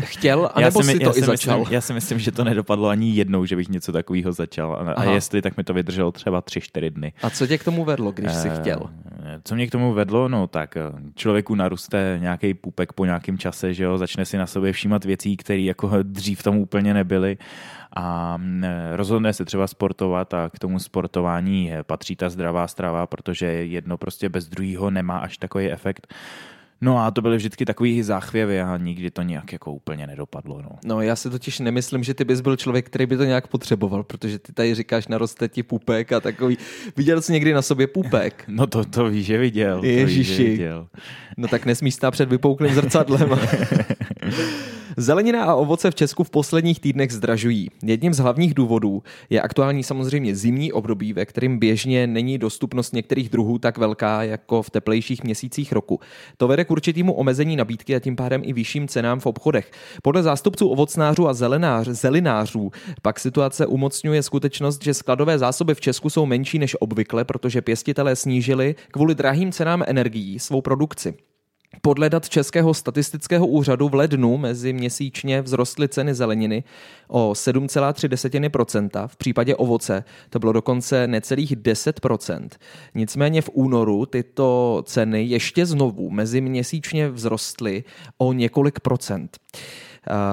Chtěl, 0.00 0.50
anebo 0.54 0.82
si, 0.82 0.92
si 0.92 0.98
to 0.98 1.04
já 1.04 1.10
i 1.10 1.14
si 1.14 1.20
začal? 1.20 1.58
Myslím, 1.58 1.74
já 1.74 1.80
si 1.80 1.92
myslím, 1.92 2.18
že 2.18 2.32
to 2.32 2.44
nedopadlo 2.44 2.88
ani 2.88 3.10
jednou, 3.10 3.44
že 3.44 3.56
bych 3.56 3.68
něco 3.68 3.92
takového 3.92 4.32
začal. 4.32 4.74
A, 4.74 4.92
a 4.92 5.04
jestli, 5.04 5.42
tak 5.42 5.56
mi 5.56 5.64
to 5.64 5.74
vydrželo 5.74 6.12
třeba 6.12 6.40
tři, 6.40 6.60
čtyři 6.60 6.90
dny. 6.90 7.12
A 7.22 7.30
co 7.30 7.46
tě 7.46 7.58
k 7.58 7.64
tomu 7.64 7.84
vedlo, 7.84 8.12
když 8.12 8.32
jsi 8.32 8.48
uh, 8.48 8.54
chtěl? 8.54 8.90
Co 9.44 9.54
mě 9.54 9.66
k 9.66 9.70
tomu 9.70 9.92
vedlo? 9.92 10.28
No 10.28 10.46
tak 10.46 10.76
eh, 10.76 10.82
člověku 11.14 11.54
naruste 11.54 12.18
nějaký 12.20 12.54
pupek 12.54 12.92
po 12.92 13.04
nějakém 13.04 13.38
čase, 13.38 13.74
že 13.74 13.84
jo, 13.84 13.98
začne 13.98 14.24
si 14.24 14.36
na 14.36 14.46
sobě 14.46 14.72
všímat 14.72 15.04
věcí, 15.04 15.36
které 15.36 15.60
jako 15.60 15.90
dřív 16.02 16.42
tomu 16.42 16.62
úplně 16.62 16.94
nebyly 16.94 17.38
a 17.96 18.36
mm, 18.36 18.64
rozhodne 18.92 19.32
se 19.32 19.44
třeba 19.44 19.66
sportovat 19.66 20.34
a 20.34 20.50
k 20.54 20.58
tomu 20.58 20.78
sportování 20.78 21.72
patří 21.82 22.16
ta 22.16 22.28
zdravá 22.28 22.68
strava, 22.68 23.06
protože 23.06 23.46
jedno 23.46 23.98
prostě 23.98 24.28
bez 24.28 24.48
druhého 24.48 24.90
nemá 24.90 25.18
až 25.18 25.38
takový 25.38 25.70
efekt. 25.70 26.14
No 26.80 26.98
a 26.98 27.10
to 27.10 27.22
byly 27.22 27.36
vždycky 27.36 27.64
takový 27.64 28.02
záchvěvy 28.02 28.60
a 28.60 28.76
nikdy 28.76 29.10
to 29.10 29.22
nějak 29.22 29.52
jako 29.52 29.72
úplně 29.72 30.06
nedopadlo. 30.06 30.62
No. 30.62 30.70
no 30.84 31.02
já 31.02 31.16
si 31.16 31.30
totiž 31.30 31.58
nemyslím, 31.58 32.04
že 32.04 32.14
ty 32.14 32.24
bys 32.24 32.40
byl 32.40 32.56
člověk, 32.56 32.86
který 32.86 33.06
by 33.06 33.16
to 33.16 33.24
nějak 33.24 33.46
potřeboval, 33.46 34.02
protože 34.02 34.38
ty 34.38 34.52
tady 34.52 34.74
říkáš, 34.74 35.08
naroste 35.08 35.48
ti 35.48 35.62
pupek 35.62 36.12
a 36.12 36.20
takový. 36.20 36.58
Viděl 36.96 37.22
jsi 37.22 37.32
někdy 37.32 37.52
na 37.52 37.62
sobě 37.62 37.86
pupek? 37.86 38.44
No 38.60 38.66
to, 38.66 38.84
to 38.84 39.10
víš, 39.10 39.26
že 39.26 39.38
viděl. 39.38 39.84
Ježiši. 39.84 40.04
To 40.04 40.18
víš, 40.18 40.36
že 40.36 40.44
viděl. 40.44 40.88
No 41.36 41.48
tak 41.48 41.66
nesmíš 41.66 41.94
stát 41.94 42.10
před 42.10 42.28
vypouklým 42.28 42.74
zrcadlem. 42.74 43.30
Zelenina 44.96 45.44
a 45.44 45.54
ovoce 45.54 45.90
v 45.90 45.94
Česku 45.94 46.24
v 46.24 46.30
posledních 46.30 46.80
týdnech 46.80 47.12
zdražují. 47.12 47.70
Jedním 47.82 48.14
z 48.14 48.18
hlavních 48.18 48.54
důvodů 48.54 49.02
je 49.30 49.40
aktuální 49.40 49.82
samozřejmě 49.82 50.36
zimní 50.36 50.72
období, 50.72 51.12
ve 51.12 51.26
kterém 51.26 51.58
běžně 51.58 52.06
není 52.06 52.38
dostupnost 52.38 52.92
některých 52.92 53.28
druhů 53.28 53.58
tak 53.58 53.78
velká 53.78 54.22
jako 54.22 54.62
v 54.62 54.70
teplejších 54.70 55.24
měsících 55.24 55.72
roku. 55.72 56.00
To 56.36 56.48
vede 56.48 56.64
k 56.64 56.70
určitému 56.70 57.12
omezení 57.12 57.56
nabídky 57.56 57.96
a 57.96 58.00
tím 58.00 58.16
pádem 58.16 58.42
i 58.44 58.52
vyšším 58.52 58.88
cenám 58.88 59.20
v 59.20 59.26
obchodech. 59.26 59.70
Podle 60.02 60.22
zástupců 60.22 60.68
ovocnářů 60.68 61.28
a 61.28 61.34
zelenář, 61.34 61.88
zelinářů 61.88 62.70
pak 63.02 63.20
situace 63.20 63.66
umocňuje 63.66 64.22
skutečnost, 64.22 64.84
že 64.84 64.94
skladové 64.94 65.38
zásoby 65.38 65.74
v 65.74 65.80
Česku 65.80 66.10
jsou 66.10 66.26
menší 66.26 66.58
než 66.58 66.76
obvykle, 66.80 67.24
protože 67.24 67.62
pěstitelé 67.62 68.16
snížili 68.16 68.74
kvůli 68.90 69.14
drahým 69.14 69.52
cenám 69.52 69.84
energií 69.86 70.38
svou 70.38 70.60
produkci. 70.60 71.14
Podle 71.82 72.10
dat 72.10 72.28
Českého 72.28 72.74
statistického 72.74 73.46
úřadu 73.46 73.88
v 73.88 73.94
lednu 73.94 74.36
mezi 74.36 74.72
měsíčně 74.72 75.42
vzrostly 75.42 75.88
ceny 75.88 76.14
zeleniny 76.14 76.64
o 77.08 77.32
7,3%, 77.32 79.08
v 79.08 79.16
případě 79.16 79.56
ovoce 79.56 80.04
to 80.30 80.38
bylo 80.38 80.52
dokonce 80.52 81.06
necelých 81.06 81.56
10%. 81.56 82.48
Nicméně 82.94 83.42
v 83.42 83.50
únoru 83.52 84.06
tyto 84.06 84.82
ceny 84.86 85.24
ještě 85.24 85.66
znovu 85.66 86.10
mezi 86.10 86.40
měsíčně 86.40 87.12
vzrostly 87.12 87.84
o 88.18 88.32
několik 88.32 88.80
procent. 88.80 89.38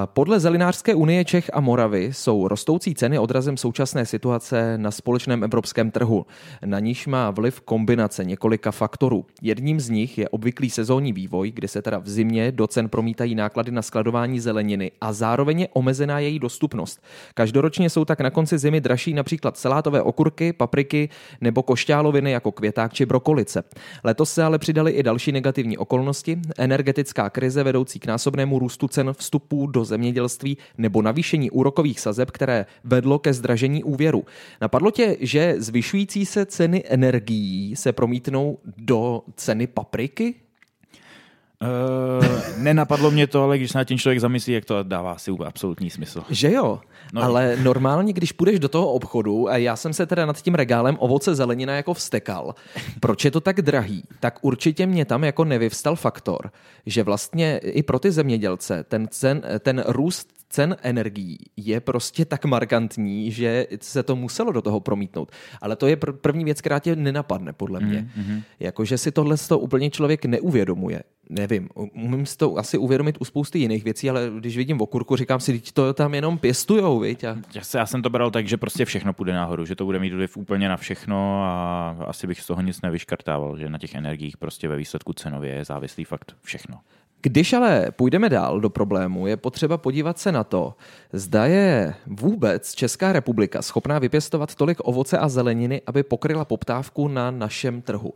Podle 0.06 0.40
Zelinářské 0.40 0.96
unie 0.96 1.26
Čech 1.26 1.50
a 1.54 1.60
Moravy 1.60 2.14
jsou 2.14 2.48
rostoucí 2.48 2.96
ceny 2.96 3.20
odrazem 3.20 3.58
současné 3.58 4.06
situace 4.06 4.78
na 4.78 4.92
společném 4.92 5.44
evropském 5.44 5.92
trhu. 5.92 6.26
Na 6.66 6.80
níž 6.80 7.08
má 7.08 7.32
vliv 7.32 7.62
kombinace 7.62 8.26
několika 8.26 8.72
faktorů. 8.72 9.26
Jedním 9.42 9.80
z 9.80 9.90
nich 9.90 10.18
je 10.18 10.30
obvyklý 10.30 10.70
sezónní 10.70 11.14
vývoj, 11.14 11.52
kdy 11.52 11.68
se 11.68 11.82
teda 11.82 11.98
v 11.98 12.10
zimě 12.10 12.52
do 12.52 12.68
cen 12.68 12.90
promítají 12.90 13.36
náklady 13.36 13.72
na 13.72 13.82
skladování 13.82 14.40
zeleniny 14.40 14.92
a 15.02 15.14
zároveň 15.14 15.60
je 15.60 15.68
omezená 15.74 16.20
její 16.20 16.40
dostupnost. 16.40 17.04
Každoročně 17.34 17.90
jsou 17.90 18.06
tak 18.06 18.22
na 18.22 18.30
konci 18.30 18.58
zimy 18.58 18.82
dražší 18.82 19.14
například 19.14 19.58
salátové 19.58 20.02
okurky, 20.02 20.54
papriky 20.54 21.10
nebo 21.42 21.64
košťáloviny 21.64 22.32
jako 22.32 22.52
květák 22.52 22.94
či 22.94 23.06
brokolice. 23.06 23.64
Letos 24.04 24.34
se 24.34 24.44
ale 24.44 24.60
přidali 24.60 24.92
i 24.92 25.04
další 25.04 25.32
negativní 25.32 25.78
okolnosti, 25.78 26.40
energetická 26.58 27.30
krize 27.30 27.64
vedoucí 27.64 28.00
k 28.00 28.06
násobnému 28.06 28.60
růstu 28.60 28.88
cen 28.88 29.14
vstupu 29.14 29.57
vstupů 29.58 29.68
do 29.68 29.86
zemědělství 29.86 30.58
nebo 30.78 31.02
navýšení 31.02 31.52
úrokových 31.52 32.00
sazeb, 32.00 32.32
které 32.32 32.66
vedlo 32.84 33.20
ke 33.20 33.34
zdražení 33.34 33.84
úvěru. 33.84 34.26
Napadlo 34.62 34.92
tě, 34.92 35.18
že 35.20 35.56
zvyšující 35.58 36.26
se 36.26 36.46
ceny 36.46 36.84
energií 36.88 37.76
se 37.76 37.94
promítnou 37.94 38.60
do 38.78 39.22
ceny 39.36 39.68
papriky? 39.68 40.36
Uh, 41.62 42.58
nenapadlo 42.58 43.12
mě 43.12 43.28
to, 43.28 43.44
ale 43.44 43.58
když 43.58 43.72
se 43.72 43.78
na 43.78 43.84
tím 43.84 43.98
člověk 43.98 44.20
zamyslí, 44.20 44.54
jak 44.54 44.66
to 44.66 44.84
dává 44.84 45.12
asi 45.12 45.32
absolutní 45.46 45.90
smysl. 45.90 46.24
Že 46.30 46.52
jo, 46.52 46.80
no, 47.14 47.24
ale 47.24 47.58
normálně, 47.64 48.14
když 48.14 48.32
půjdeš 48.32 48.60
do 48.60 48.70
toho 48.70 48.92
obchodu, 48.92 49.50
a 49.50 49.58
já 49.58 49.76
jsem 49.76 49.94
se 49.94 50.06
teda 50.06 50.26
nad 50.26 50.42
tím 50.42 50.56
regálem 50.56 50.98
ovoce 51.00 51.36
zelenina 51.36 51.76
jako 51.76 51.94
vstekal, 51.94 52.56
proč 53.00 53.26
je 53.26 53.32
to 53.32 53.42
tak 53.42 53.62
drahý, 53.62 54.04
tak 54.20 54.40
určitě 54.42 54.86
mě 54.86 55.06
tam 55.06 55.24
jako 55.24 55.46
nevyvstal 55.46 55.96
faktor, 55.96 56.52
že 56.86 57.04
vlastně 57.04 57.58
i 57.58 57.84
pro 57.84 58.00
ty 58.00 58.12
zemědělce 58.12 58.84
ten, 58.84 59.08
cen, 59.12 59.42
ten 59.60 59.84
růst 59.88 60.38
cen 60.50 60.77
energií 60.82 61.38
je 61.58 61.80
prostě 61.80 62.25
tak 62.25 62.46
markantní, 62.46 63.32
že 63.32 63.68
se 63.82 64.04
to 64.04 64.16
muselo 64.16 64.51
do 64.51 64.62
toho 64.62 64.80
promítnout. 64.80 65.32
Ale 65.62 65.75
to 65.75 65.88
je 65.88 65.96
pr- 65.96 66.13
první 66.13 66.44
věc, 66.44 66.62
která 66.62 66.80
tě 66.80 66.96
nenapadne, 66.96 67.54
podle 67.54 67.80
mě. 67.80 68.10
Mm-hmm. 68.20 68.44
Jakože 68.60 68.98
si 68.98 69.12
tohle 69.12 69.38
to 69.48 69.60
úplně 69.60 69.89
člověk 69.89 70.25
neuvědomuje. 70.25 71.04
Nevím, 71.30 71.70
umím 71.75 72.25
si 72.25 72.38
to 72.38 72.58
asi 72.58 72.77
uvědomit 72.77 73.18
u 73.20 73.25
spousty 73.25 73.60
jiných 73.60 73.84
věcí, 73.84 74.10
ale 74.10 74.32
když 74.39 74.58
vidím 74.58 74.82
okurku, 74.82 75.16
říkám 75.16 75.39
si, 75.39 75.62
to 75.74 75.94
tam 75.94 76.13
jenom 76.13 76.38
pěstujou, 76.38 77.00
viď? 77.00 77.24
A... 77.24 77.38
Já 77.75 77.86
jsem 77.86 78.01
to 78.01 78.10
bral 78.10 78.32
tak, 78.32 78.48
že 78.48 78.58
prostě 78.58 78.86
všechno 78.86 79.13
půjde 79.13 79.34
nahoru, 79.34 79.66
že 79.66 79.75
to 79.75 79.86
bude 79.86 80.00
mít 80.00 80.13
vliv 80.13 80.38
úplně 80.38 80.70
na 80.70 80.77
všechno 80.77 81.44
a 81.44 81.89
asi 82.06 82.27
bych 82.27 82.42
z 82.42 82.48
toho 82.48 82.62
nic 82.62 82.82
nevyškartával, 82.82 83.58
že 83.58 83.70
na 83.70 83.77
těch 83.77 83.96
energiích 83.96 84.38
prostě 84.38 84.68
ve 84.68 84.77
výsledku 84.77 85.13
cenově 85.13 85.54
je 85.54 85.66
závislý 85.66 86.04
fakt 86.04 86.36
všechno. 86.42 86.80
Když 87.29 87.53
ale 87.53 87.88
půjdeme 87.91 88.29
dál 88.29 88.60
do 88.60 88.69
problému, 88.69 89.27
je 89.27 89.38
potřeba 89.38 89.77
podívat 89.77 90.19
se 90.19 90.31
na 90.31 90.43
to, 90.43 90.74
zda 91.13 91.46
je 91.46 91.96
vůbec 92.05 92.74
Česká 92.74 93.13
republika 93.13 93.62
schopná 93.62 94.00
vypěstovat 94.00 94.55
tolik 94.55 94.77
ovoce 94.81 95.17
a 95.17 95.29
zeleniny, 95.29 95.81
aby 95.88 96.03
pokryla 96.03 96.46
poptávku 96.46 97.07
na 97.07 97.31
našem 97.31 97.81
trhu. 97.81 98.13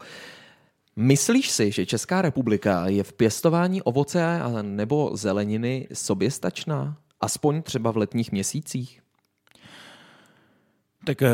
Myslíš 0.95 1.51
si, 1.51 1.71
že 1.71 1.85
Česká 1.85 2.21
republika 2.21 2.87
je 2.87 3.03
v 3.03 3.13
pěstování 3.13 3.81
ovoce 3.81 4.39
nebo 4.61 5.11
zeleniny 5.13 5.87
soběstačná? 5.93 6.97
Aspoň 7.21 7.61
třeba 7.61 7.91
v 7.91 7.97
letních 7.97 8.31
měsících? 8.31 9.01
Tak 11.05 11.21
uh, 11.21 11.27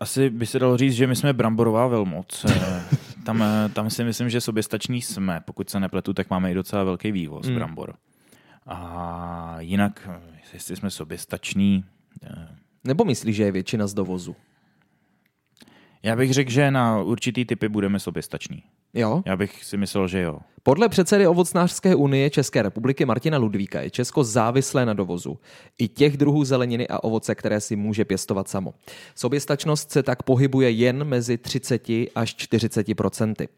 asi 0.00 0.30
by 0.30 0.46
se 0.46 0.58
dalo 0.58 0.76
říct, 0.76 0.94
že 0.94 1.06
my 1.06 1.16
jsme 1.16 1.32
bramborová 1.32 1.86
velmoc. 1.86 2.46
Eh, 3.24 3.26
tam, 3.26 3.42
eh, 3.42 3.68
tam 3.68 3.90
si 3.90 4.04
myslím, 4.04 4.30
že 4.30 4.40
soběstační 4.40 5.02
jsme. 5.02 5.40
Pokud 5.44 5.70
se 5.70 5.80
nepletu, 5.80 6.12
tak 6.12 6.30
máme 6.30 6.50
i 6.50 6.54
docela 6.54 6.84
velký 6.84 7.12
vývoz 7.12 7.48
mm. 7.48 7.54
brambor. 7.54 7.94
A 8.66 9.56
jinak, 9.58 10.08
jestli 10.52 10.76
jsme 10.76 10.90
soběstační... 10.90 11.84
Nebo 12.84 13.04
myslíš, 13.04 13.36
že 13.36 13.42
je 13.42 13.52
většina 13.52 13.86
z 13.86 13.94
dovozu? 13.94 14.36
Já 16.02 16.16
bych 16.16 16.32
řekl, 16.32 16.50
že 16.50 16.70
na 16.70 17.00
určitý 17.00 17.44
typy 17.44 17.68
budeme 17.68 18.00
soběstační. 18.00 18.62
Jo? 18.94 19.22
Já 19.26 19.36
bych 19.36 19.64
si 19.64 19.76
myslel, 19.76 20.08
že 20.08 20.20
jo. 20.20 20.38
Podle 20.62 20.88
předsedy 20.88 21.26
Ovocnářské 21.26 21.94
unie 21.94 22.30
České 22.30 22.62
republiky 22.62 23.04
Martina 23.04 23.38
Ludvíka 23.38 23.80
je 23.80 23.90
Česko 23.90 24.24
závislé 24.24 24.86
na 24.86 24.92
dovozu. 24.94 25.38
I 25.78 25.88
těch 25.88 26.16
druhů 26.16 26.44
zeleniny 26.44 26.88
a 26.88 27.04
ovoce, 27.04 27.34
které 27.34 27.60
si 27.60 27.76
může 27.76 28.04
pěstovat 28.04 28.48
samo. 28.48 28.74
Soběstačnost 29.14 29.90
se 29.90 30.02
tak 30.02 30.22
pohybuje 30.22 30.70
jen 30.70 31.04
mezi 31.04 31.38
30 31.38 31.88
až 32.14 32.34
40 32.34 32.94
procenty. 32.94 33.48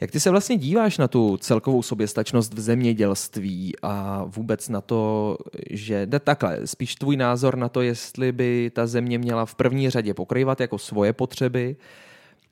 Jak 0.00 0.10
ty 0.10 0.20
se 0.20 0.30
vlastně 0.30 0.56
díváš 0.56 0.98
na 0.98 1.08
tu 1.08 1.36
celkovou 1.36 1.82
soběstačnost 1.82 2.54
v 2.54 2.60
zemědělství 2.60 3.72
a 3.82 4.24
vůbec 4.26 4.68
na 4.68 4.80
to, 4.80 5.36
že 5.70 6.06
jde 6.06 6.18
takhle, 6.18 6.66
spíš 6.66 6.94
tvůj 6.94 7.16
názor 7.16 7.56
na 7.56 7.68
to, 7.68 7.82
jestli 7.82 8.32
by 8.32 8.70
ta 8.74 8.86
země 8.86 9.18
měla 9.18 9.46
v 9.46 9.54
první 9.54 9.90
řadě 9.90 10.14
pokrývat 10.14 10.60
jako 10.60 10.78
svoje 10.78 11.12
potřeby, 11.12 11.76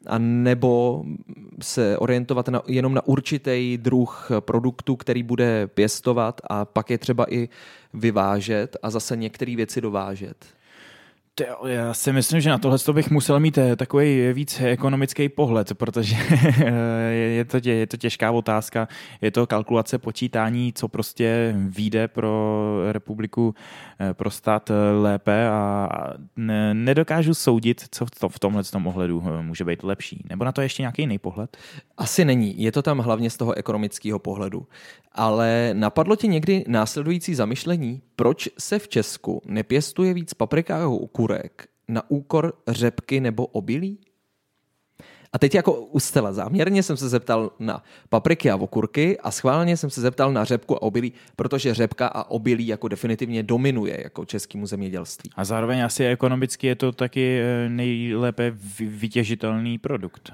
a 0.07 0.19
nebo 0.19 1.05
se 1.63 1.99
orientovat 1.99 2.49
na, 2.49 2.63
jenom 2.67 2.95
na 2.95 3.07
určitý 3.07 3.79
druh 3.79 4.29
produktu, 4.41 4.97
který 4.97 5.23
bude 5.23 5.67
pěstovat 5.67 6.41
a 6.51 6.65
pak 6.65 6.91
je 6.91 6.99
třeba 6.99 7.35
i 7.35 7.49
vyvážet 7.95 8.77
a 8.83 8.91
zase 8.91 9.17
některé 9.17 9.57
věci 9.57 9.81
dovážet. 9.81 10.47
Já 11.67 11.95
si 11.95 12.13
myslím, 12.13 12.41
že 12.41 12.51
na 12.51 12.59
tohle 12.59 12.79
bych 12.93 13.11
musel 13.11 13.41
mít 13.41 13.59
eh, 13.59 13.77
takový 13.77 14.33
víc 14.33 14.61
ekonomický 14.61 15.29
pohled, 15.29 15.75
protože 15.75 16.17
je 17.11 17.45
to, 17.45 17.61
tě, 17.61 17.73
je 17.73 17.87
to 17.87 17.97
těžká 17.97 18.31
otázka. 18.31 18.89
Je 19.21 19.31
to 19.31 19.47
kalkulace 19.47 19.99
počítání, 19.99 20.73
co 20.73 20.89
prostě 20.89 21.55
vyjde 21.57 22.09
pro 22.09 22.93
republiku, 22.93 23.55
eh, 24.01 24.15
pro 24.15 24.31
stát 24.31 24.71
eh, 24.71 24.75
lépe 24.93 25.49
a 25.49 25.89
nedokážu 26.73 27.35
soudit, 27.35 27.85
co 27.91 28.07
to 28.21 28.29
v 28.29 28.39
tomhle 28.39 28.65
tom 28.65 28.87
ohledu 28.87 29.23
může 29.41 29.65
být 29.65 29.83
lepší. 29.83 30.25
Nebo 30.29 30.45
na 30.45 30.53
to 30.53 30.61
ještě 30.61 30.83
nějaký 30.83 31.03
jiný 31.03 31.19
pohled? 31.19 31.57
Asi 31.97 32.25
není. 32.25 32.63
Je 32.63 32.73
to 32.73 32.83
tam 32.83 32.99
hlavně 32.99 33.31
z 33.31 33.37
toho 33.37 33.55
ekonomického 33.55 34.19
pohledu. 34.19 34.67
Ale 35.13 35.71
napadlo 35.73 36.17
ti 36.17 36.29
někdy 36.29 36.65
následující 36.69 37.35
zamyšlení, 37.35 38.03
proč 38.17 38.49
se 38.59 38.79
v 38.79 38.89
Česku 38.89 39.43
nepěstuje 39.47 40.15
víc 40.15 40.35
paprika 40.35 40.89
okurek 41.27 41.69
na 41.89 42.03
úkor 42.11 42.53
řepky 42.69 43.21
nebo 43.21 43.47
obilí? 43.47 43.99
A 45.33 45.39
teď 45.39 45.55
jako 45.55 45.73
ustela 45.73 46.33
záměrně 46.33 46.83
jsem 46.83 46.97
se 46.97 47.09
zeptal 47.09 47.51
na 47.59 47.83
papriky 48.09 48.51
a 48.51 48.57
okurky 48.57 49.19
a 49.19 49.31
schválně 49.31 49.77
jsem 49.77 49.91
se 49.91 50.01
zeptal 50.01 50.33
na 50.33 50.45
řepku 50.45 50.77
a 50.77 50.83
obilí, 50.83 51.13
protože 51.37 51.75
řepka 51.75 52.07
a 52.07 52.31
obilí 52.31 52.67
jako 52.67 52.89
definitivně 52.89 53.43
dominuje 53.43 54.01
jako 54.05 54.25
českému 54.25 54.67
zemědělství. 54.67 55.31
A 55.37 55.45
zároveň 55.45 55.85
asi 55.85 56.07
ekonomicky 56.07 56.67
je 56.67 56.75
to 56.75 56.93
taky 56.93 57.41
eh, 57.41 57.69
nejlépe 57.69 58.53
vytěžitelný 58.81 59.79
produkt. 59.79 60.33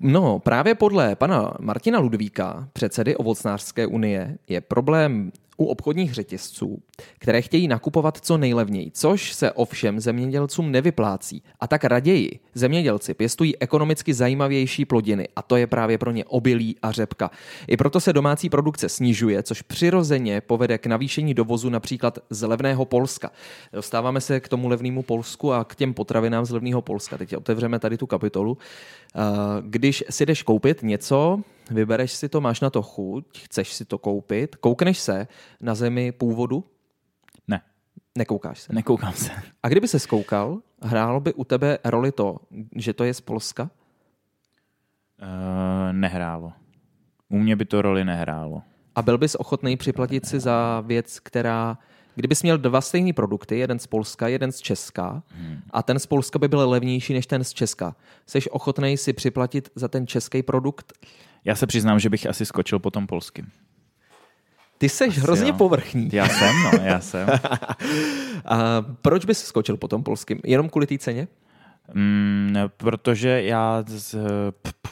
No, 0.00 0.38
právě 0.38 0.74
podle 0.74 1.16
pana 1.16 1.54
Martina 1.60 1.98
Ludvíka, 1.98 2.68
předsedy 2.72 3.16
Ovocnářské 3.16 3.86
unie, 3.86 4.38
je 4.48 4.60
problém 4.60 5.32
u 5.62 5.64
obchodních 5.64 6.14
řetězců, 6.14 6.78
které 7.18 7.42
chtějí 7.42 7.68
nakupovat 7.68 8.18
co 8.20 8.38
nejlevněji, 8.38 8.90
což 8.94 9.32
se 9.32 9.52
ovšem 9.52 10.00
zemědělcům 10.00 10.70
nevyplácí. 10.70 11.42
A 11.60 11.66
tak 11.66 11.84
raději 11.84 12.40
zemědělci 12.54 13.14
pěstují 13.14 13.58
ekonomicky 13.58 14.14
zajímavější 14.14 14.84
plodiny 14.84 15.28
a 15.36 15.42
to 15.42 15.56
je 15.56 15.66
právě 15.66 15.98
pro 15.98 16.10
ně 16.10 16.24
obilí 16.24 16.76
a 16.82 16.92
řepka. 16.92 17.30
I 17.68 17.76
proto 17.76 18.00
se 18.00 18.12
domácí 18.12 18.48
produkce 18.48 18.88
snižuje, 18.88 19.42
což 19.42 19.62
přirozeně 19.62 20.40
povede 20.40 20.78
k 20.78 20.86
navýšení 20.86 21.34
dovozu 21.34 21.70
například 21.70 22.18
z 22.30 22.46
levného 22.46 22.84
Polska. 22.84 23.30
Dostáváme 23.72 24.20
se 24.20 24.40
k 24.40 24.48
tomu 24.48 24.68
levnému 24.68 25.02
Polsku 25.02 25.52
a 25.52 25.64
k 25.64 25.74
těm 25.74 25.94
potravinám 25.94 26.44
z 26.44 26.50
levného 26.50 26.82
Polska. 26.82 27.18
Teď 27.18 27.36
otevřeme 27.36 27.78
tady 27.78 27.98
tu 27.98 28.06
kapitolu. 28.06 28.58
Když 29.60 30.04
si 30.10 30.26
jdeš 30.26 30.42
koupit 30.42 30.82
něco, 30.82 31.40
vybereš 31.70 32.12
si 32.12 32.28
to, 32.28 32.40
máš 32.40 32.60
na 32.60 32.70
to 32.70 32.82
chuť, 32.82 33.24
chceš 33.44 33.72
si 33.72 33.84
to 33.84 33.98
koupit, 33.98 34.56
koukneš 34.56 34.98
se 34.98 35.28
na 35.60 35.74
zemi 35.74 36.12
původu? 36.12 36.64
Ne. 37.48 37.62
Nekoukáš 38.18 38.60
se? 38.60 38.72
Nekoukám 38.72 39.12
se. 39.12 39.30
A 39.62 39.68
kdyby 39.68 39.88
se 39.88 39.98
skoukal, 39.98 40.58
hrálo 40.82 41.20
by 41.20 41.34
u 41.34 41.44
tebe 41.44 41.78
roli 41.84 42.12
to, 42.12 42.36
že 42.76 42.92
to 42.92 43.04
je 43.04 43.14
z 43.14 43.20
Polska? 43.20 43.70
Uh, 45.22 45.92
nehrálo. 45.92 46.52
U 47.28 47.38
mě 47.38 47.56
by 47.56 47.64
to 47.64 47.82
roli 47.82 48.04
nehrálo. 48.04 48.62
A 48.94 49.02
byl 49.02 49.18
bys 49.18 49.34
ochotný 49.34 49.76
připlatit 49.76 50.26
si 50.26 50.40
za 50.40 50.80
věc, 50.86 51.20
která 51.20 51.78
Kdybys 52.14 52.42
měl 52.42 52.58
dva 52.58 52.80
stejné 52.80 53.12
produkty, 53.12 53.58
jeden 53.58 53.78
z 53.78 53.86
Polska, 53.86 54.28
jeden 54.28 54.52
z 54.52 54.60
Česka, 54.60 55.22
hmm. 55.28 55.58
a 55.70 55.82
ten 55.82 55.98
z 55.98 56.06
Polska 56.06 56.38
by 56.38 56.48
byl 56.48 56.70
levnější 56.70 57.14
než 57.14 57.26
ten 57.26 57.44
z 57.44 57.52
Česka, 57.52 57.96
jsi 58.26 58.50
ochotný 58.50 58.96
si 58.96 59.12
připlatit 59.12 59.70
za 59.74 59.88
ten 59.88 60.06
český 60.06 60.42
produkt? 60.42 60.92
Já 61.44 61.54
se 61.54 61.66
přiznám, 61.66 62.00
že 62.00 62.10
bych 62.10 62.26
asi 62.26 62.46
skočil 62.46 62.78
po 62.78 62.90
tom 62.90 63.06
polským. 63.06 63.46
Ty 64.78 64.88
jsi 64.88 65.08
asi 65.08 65.20
hrozně 65.20 65.48
jo. 65.48 65.54
povrchní. 65.54 66.08
Já 66.12 66.28
jsem, 66.28 66.54
no, 66.62 66.70
já 66.82 67.00
jsem. 67.00 67.28
a 68.44 68.58
proč 69.02 69.24
bys 69.24 69.44
skočil 69.44 69.76
po 69.76 69.88
tom 69.88 70.02
polským? 70.02 70.40
Jenom 70.44 70.68
kvůli 70.68 70.86
té 70.86 70.98
ceně? 70.98 71.28
Mm, 71.94 72.56
protože 72.76 73.42
já 73.42 73.84
z, 73.86 74.14
p, 74.62 74.70
p, 74.82 74.88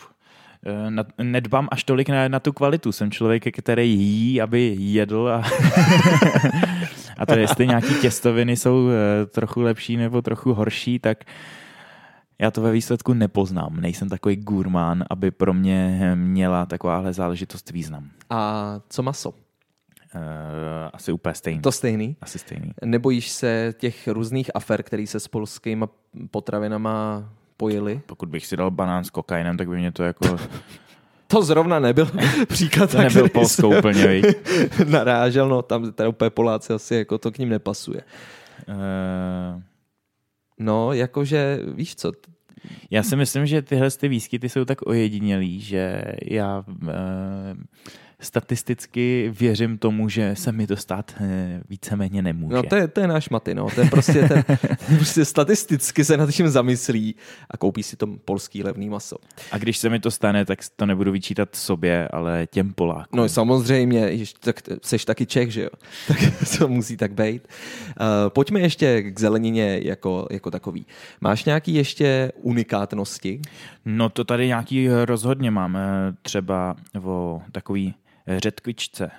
na, 0.89 1.05
nedbám 1.23 1.69
až 1.71 1.85
tolik 1.85 2.09
na, 2.09 2.29
na 2.29 2.41
tu 2.41 2.53
kvalitu. 2.53 2.93
Jsem 2.93 3.11
člověk, 3.11 3.57
který 3.63 3.91
jí, 3.99 4.41
aby 4.41 4.77
jedl 4.79 5.29
a, 5.29 5.37
a 7.19 7.27
to 7.27 7.35
jestli 7.35 7.67
nějaký 7.67 7.95
těstoviny 7.95 8.57
jsou 8.57 8.89
eh, 8.89 9.27
trochu 9.27 9.61
lepší 9.61 9.97
nebo 9.97 10.23
trochu 10.23 10.55
horší, 10.55 10.99
tak 10.99 11.25
já 12.41 12.51
to 12.51 12.63
ve 12.63 12.73
výsledku 12.73 13.13
nepoznám. 13.13 13.77
Nejsem 13.81 14.09
takový 14.09 14.37
gurmán, 14.37 15.05
aby 15.11 15.31
pro 15.31 15.55
mě 15.55 16.13
měla 16.15 16.67
takováhle 16.67 17.13
záležitost 17.13 17.71
význam. 17.71 18.11
A 18.31 18.81
co 18.89 19.03
maso? 19.03 19.31
Uh, 19.31 19.37
asi 20.93 21.13
úplně 21.13 21.35
stejný. 21.35 21.63
To 21.63 21.73
stejný? 21.73 22.17
Asi 22.21 22.39
stejný. 22.39 22.73
Nebojíš 22.85 23.29
se 23.29 23.75
těch 23.79 24.09
různých 24.09 24.51
afer, 24.55 24.83
které 24.83 25.07
se 25.07 25.21
s 25.21 25.29
polskými 25.29 25.85
potravinama 26.31 27.25
pojili? 27.57 28.01
Pokud 28.07 28.29
bych 28.29 28.47
si 28.47 28.57
dal 28.57 28.71
banán 28.71 29.05
s 29.05 29.11
kokainem, 29.11 29.57
tak 29.57 29.69
by 29.69 29.77
mě 29.77 29.93
to 29.93 30.03
jako... 30.03 30.37
to 31.27 31.43
zrovna 31.43 31.79
nebyl 31.79 32.09
příklad. 32.49 32.91
To 32.91 32.99
nebyl 32.99 33.29
Polsko 33.29 33.69
úplně. 33.79 34.23
Narážel, 34.87 35.49
no 35.49 35.63
tam 35.63 35.93
teda 35.93 36.09
úplně 36.09 36.31
Poláci 36.31 36.73
asi 36.73 36.95
jako 36.95 37.19
to 37.19 37.33
k 37.33 37.39
ním 37.39 37.49
nepasuje. 37.49 38.03
Uh... 38.69 39.63
No, 40.61 40.93
jakože, 40.93 41.59
víš 41.75 41.97
co, 41.97 42.13
já 42.91 43.03
si 43.03 43.17
myslím, 43.17 43.47
že 43.47 43.63
tyhle 43.63 43.91
ty 43.91 44.09
výskyty 44.09 44.49
jsou 44.49 44.65
tak 44.65 44.87
ojedinělý, 44.87 45.61
že 45.61 46.03
já 46.23 46.65
uh, 46.69 46.89
statisticky 48.21 49.33
věřím 49.39 49.79
tomu, 49.79 50.09
že 50.09 50.37
se 50.37 50.53
mi 50.53 50.67
to 50.67 50.77
stát 50.77 51.15
eh, 51.21 51.61
víceméně 51.69 52.23
nemůže. 52.23 52.57
No 52.57 52.63
to 52.63 52.77
je, 52.77 52.89
to 52.89 53.01
je 53.01 53.07
náš 53.07 53.29
maty, 53.29 53.55
no. 53.55 53.69
To 53.75 53.81
je 53.81 53.91
prostě, 53.91 54.29
ten, 54.29 54.45
prostě 54.97 55.25
statisticky 55.25 56.05
se 56.05 56.17
nad 56.17 56.31
tím 56.31 56.49
zamyslí 56.49 57.15
a 57.51 57.57
koupí 57.57 57.83
si 57.83 57.97
to 57.97 58.07
polský 58.07 58.63
levný 58.63 58.89
maso. 58.89 59.17
A 59.53 59.59
když 59.59 59.79
se 59.79 59.89
mi 59.89 60.01
to 60.01 60.11
stane, 60.11 60.45
tak 60.45 60.59
to 60.77 60.87
nebudu 60.87 61.13
vyčítat 61.13 61.57
sobě, 61.57 62.09
ale 62.09 62.47
těm 62.51 62.73
Polákům. 62.73 63.19
No 63.19 63.29
samozřejmě, 63.29 64.11
tak 64.41 64.61
seš 64.83 65.05
taky 65.05 65.27
Čech, 65.27 65.53
že 65.53 65.63
jo? 65.63 65.71
Tak 66.09 66.19
to 66.59 66.69
musí 66.69 66.97
tak 66.97 67.13
být. 67.13 67.49
Uh, 68.01 68.07
pojďme 68.29 68.61
ještě 68.61 69.03
k 69.03 69.21
zelenině 69.21 69.81
jako, 69.83 70.27
jako 70.31 70.51
takový. 70.51 70.87
Máš 71.21 71.45
nějaký 71.45 71.75
ještě 71.75 72.33
unikátnosti? 72.43 73.41
No 73.85 74.09
to 74.09 74.25
tady 74.25 74.47
nějaký 74.47 74.89
rozhodně 74.89 75.51
máme, 75.51 76.15
třeba 76.23 76.77
o 77.05 77.43
takový 77.53 77.95
řetkvičce. 78.27 79.11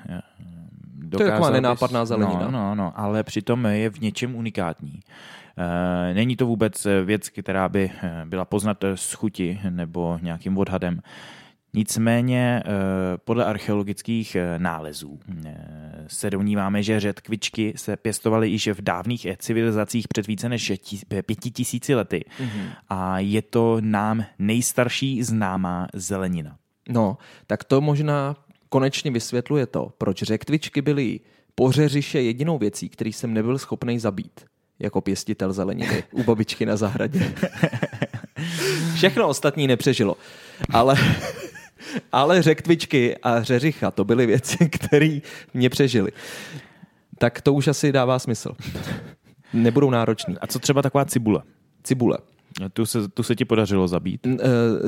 Dokázal 1.11 1.17
to 1.17 1.23
je 1.23 1.31
taková 1.31 1.49
nenápadná 1.49 2.05
zelenina. 2.05 2.39
No, 2.39 2.51
no, 2.51 2.75
no, 2.75 2.93
ale 2.95 3.23
přitom 3.23 3.65
je 3.65 3.89
v 3.89 4.01
něčem 4.01 4.35
unikátní. 4.35 4.99
Eh, 5.57 6.13
není 6.13 6.35
to 6.35 6.45
vůbec 6.45 6.87
věc, 7.05 7.29
která 7.29 7.69
by 7.69 7.91
eh, 8.03 8.23
byla 8.25 8.45
poznat 8.45 8.83
z 8.95 9.13
chuti 9.13 9.59
nebo 9.69 10.19
nějakým 10.21 10.57
odhadem. 10.57 11.01
Nicméně 11.73 12.63
eh, 12.65 12.69
podle 13.17 13.45
archeologických 13.45 14.37
nálezů 14.57 15.19
se 16.07 16.29
domníváme, 16.29 16.83
že 16.83 16.99
řetkvičky 16.99 17.73
se 17.75 17.97
pěstovaly 17.97 18.49
již 18.49 18.67
v 18.67 18.81
dávných 18.81 19.27
civilizacích 19.37 20.07
před 20.07 20.27
více 20.27 20.49
než 20.49 20.71
pěti 21.25 21.51
tisíci 21.51 21.95
lety. 21.95 22.25
Mm-hmm. 22.39 22.69
A 22.89 23.19
je 23.19 23.41
to 23.41 23.77
nám 23.79 24.25
nejstarší 24.39 25.23
známá 25.23 25.87
zelenina. 25.93 26.55
No, 26.89 27.17
tak 27.47 27.63
to 27.63 27.81
možná 27.81 28.35
konečně 28.71 29.11
vysvětluje 29.11 29.65
to, 29.65 29.91
proč 29.97 30.21
řektvičky 30.21 30.81
byly 30.81 31.19
pořeřiše 31.55 32.21
jedinou 32.21 32.57
věcí, 32.57 32.89
který 32.89 33.13
jsem 33.13 33.33
nebyl 33.33 33.57
schopný 33.57 33.99
zabít 33.99 34.45
jako 34.79 35.01
pěstitel 35.01 35.53
zeleniny 35.53 36.03
u 36.11 36.23
babičky 36.23 36.65
na 36.65 36.77
zahradě. 36.77 37.33
Všechno 38.95 39.27
ostatní 39.27 39.67
nepřežilo. 39.67 40.17
Ale, 40.69 40.95
ale 42.11 42.41
řektvičky 42.41 43.17
a 43.17 43.43
řeřicha, 43.43 43.91
to 43.91 44.05
byly 44.05 44.25
věci, 44.25 44.69
které 44.69 45.19
mě 45.53 45.69
přežily. 45.69 46.11
Tak 47.17 47.41
to 47.41 47.53
už 47.53 47.67
asi 47.67 47.91
dává 47.91 48.19
smysl. 48.19 48.55
Nebudou 49.53 49.89
náročný. 49.89 50.37
A 50.41 50.47
co 50.47 50.59
třeba 50.59 50.81
taková 50.81 51.05
cibule? 51.05 51.41
Cibule. 51.83 52.17
Tu 52.73 52.85
se, 52.85 53.07
tu 53.07 53.23
se 53.23 53.35
ti 53.35 53.45
podařilo 53.45 53.87
zabít? 53.87 54.25
Uh, 54.25 54.33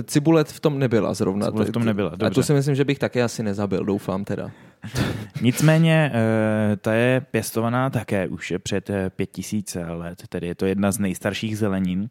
cibulet 0.04 0.48
v 0.48 0.60
tom 0.60 0.80
nebyla 0.80 1.14
zrovna. 1.14 1.46
Cibulet 1.46 1.70
v 1.70 1.72
tom 1.72 1.86
nebyla, 1.86 2.10
dobře. 2.10 2.26
A 2.26 2.30
tu 2.30 2.44
si 2.44 2.54
myslím, 2.54 2.76
že 2.76 2.86
bych 2.86 3.00
taky 3.00 3.22
asi 3.22 3.44
nezabil, 3.44 3.86
doufám 3.86 4.26
teda. 4.26 4.52
Nicméně 5.42 6.12
uh, 6.14 6.76
ta 6.76 6.94
je 6.94 7.22
pěstovaná 7.32 7.90
také 7.90 8.28
už 8.28 8.54
před 8.64 8.90
eh, 8.90 9.10
pět 9.10 9.32
tisíce 9.32 9.86
let, 9.86 10.24
tedy 10.30 10.48
je 10.48 10.56
to 10.56 10.66
jedna 10.66 10.92
z 10.92 11.00
nejstarších 11.00 11.58
zelenin 11.58 12.10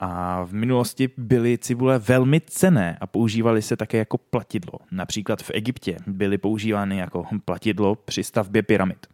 a 0.00 0.44
v 0.44 0.52
minulosti 0.52 1.10
byly 1.16 1.58
cibule 1.58 1.98
velmi 1.98 2.40
cené 2.40 2.98
a 3.00 3.06
používaly 3.06 3.62
se 3.62 3.76
také 3.76 3.98
jako 3.98 4.18
platidlo. 4.18 4.78
Například 4.92 5.42
v 5.42 5.50
Egyptě 5.54 5.96
byly 6.06 6.38
používány 6.38 6.98
jako 6.98 7.24
platidlo 7.44 7.94
při 7.94 8.24
stavbě 8.24 8.62
pyramid. 8.62 9.06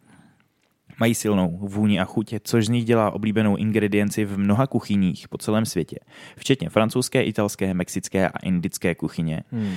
Mají 1.00 1.14
silnou 1.14 1.58
vůni 1.58 2.00
a 2.00 2.04
chuť, 2.04 2.34
což 2.42 2.66
z 2.66 2.68
nich 2.68 2.84
dělá 2.84 3.10
oblíbenou 3.10 3.56
ingredienci 3.56 4.24
v 4.24 4.38
mnoha 4.38 4.66
kuchyních 4.66 5.28
po 5.28 5.38
celém 5.38 5.66
světě, 5.66 5.98
včetně 6.36 6.70
francouzské, 6.70 7.22
italské, 7.22 7.74
mexické 7.74 8.28
a 8.28 8.38
indické 8.38 8.94
kuchyně. 8.94 9.42
Hmm. 9.52 9.74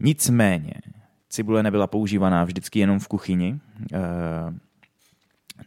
Nicméně, 0.00 0.74
cibule 1.28 1.62
nebyla 1.62 1.86
používaná 1.86 2.44
vždycky 2.44 2.78
jenom 2.78 2.98
v 2.98 3.08
kuchyni. 3.08 3.60
E, 3.92 3.98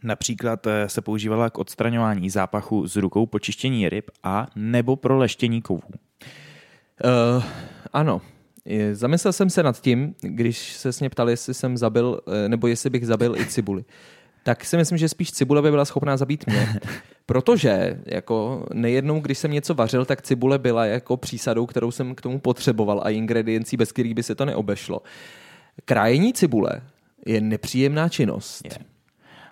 například 0.02 0.66
eh, 0.66 0.88
se 0.88 1.00
používala 1.00 1.50
k 1.50 1.58
odstraňování 1.58 2.30
zápachu 2.30 2.86
z 2.86 2.96
rukou 2.96 3.26
po 3.26 3.38
čištění 3.38 3.88
ryb 3.88 4.10
a 4.22 4.46
nebo 4.56 4.96
pro 4.96 5.16
leštění 5.16 5.62
kovů. 5.62 5.82
Uh, 7.04 7.44
ano, 7.92 8.20
Zamyslel 8.92 9.32
jsem 9.32 9.50
se 9.50 9.62
nad 9.62 9.80
tím, 9.80 10.14
když 10.20 10.72
se 10.72 10.92
s 10.92 11.00
mě 11.00 11.10
ptali, 11.10 11.32
jestli 11.32 11.54
jsem 11.54 11.76
zabil, 11.76 12.20
nebo 12.48 12.66
jestli 12.66 12.90
bych 12.90 13.06
zabil 13.06 13.36
i 13.36 13.46
cibuli 13.46 13.84
tak 14.48 14.64
si 14.64 14.76
myslím, 14.76 14.98
že 14.98 15.08
spíš 15.08 15.32
cibule 15.32 15.62
by 15.62 15.70
byla 15.70 15.84
schopná 15.84 16.16
zabít 16.16 16.46
mě. 16.46 16.80
Protože 17.26 18.00
jako 18.06 18.66
nejednou, 18.74 19.20
když 19.20 19.38
jsem 19.38 19.50
něco 19.50 19.74
vařil, 19.74 20.04
tak 20.04 20.22
cibule 20.22 20.58
byla 20.58 20.86
jako 20.86 21.16
přísadou, 21.16 21.66
kterou 21.66 21.90
jsem 21.90 22.14
k 22.14 22.20
tomu 22.20 22.40
potřeboval 22.40 23.00
a 23.04 23.10
ingrediencí, 23.10 23.76
bez 23.76 23.92
kterých 23.92 24.14
by 24.14 24.22
se 24.22 24.34
to 24.34 24.44
neobešlo. 24.44 25.02
Krájení 25.84 26.32
cibule 26.32 26.80
je 27.26 27.40
nepříjemná 27.40 28.08
činnost. 28.08 28.64
Je 28.64 28.70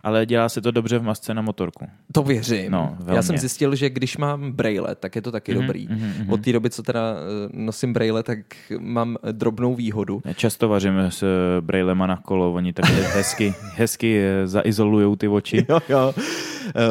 ale 0.07 0.27
dělá 0.27 0.49
se 0.49 0.61
to 0.61 0.71
dobře 0.71 0.99
v 0.99 1.03
masce 1.03 1.35
na 1.35 1.43
motorku. 1.43 1.87
To 2.13 2.23
věřím. 2.23 2.73
No, 2.73 2.97
Já 3.07 3.23
jsem 3.23 3.39
zjistil, 3.39 3.75
že 3.75 3.91
když 3.91 4.17
mám 4.17 4.53
braille, 4.53 4.95
tak 4.95 5.17
je 5.17 5.23
to 5.23 5.33
taky 5.33 5.53
mm-hmm, 5.53 5.61
dobrý. 5.61 5.89
Mm-hmm. 5.89 6.33
Od 6.33 6.45
té 6.45 6.53
doby, 6.53 6.71
co 6.71 6.83
teda 6.83 7.01
eh, 7.01 7.49
nosím 7.53 7.93
braille, 7.93 8.23
tak 8.23 8.39
mám 8.79 9.17
drobnou 9.33 9.75
výhodu. 9.75 10.23
Já 10.25 10.33
často 10.33 10.69
vařím 10.69 10.99
s 10.99 11.23
eh, 11.23 11.61
braillema 11.61 12.07
na 12.07 12.17
kolo, 12.17 12.53
oni 12.53 12.73
tak 12.73 12.85
hezky, 13.15 13.55
hezky 13.75 14.19
eh, 14.19 14.47
zaizolují 14.47 15.17
ty 15.17 15.29
oči. 15.29 15.67
Jo, 15.69 15.79
jo. 15.89 16.15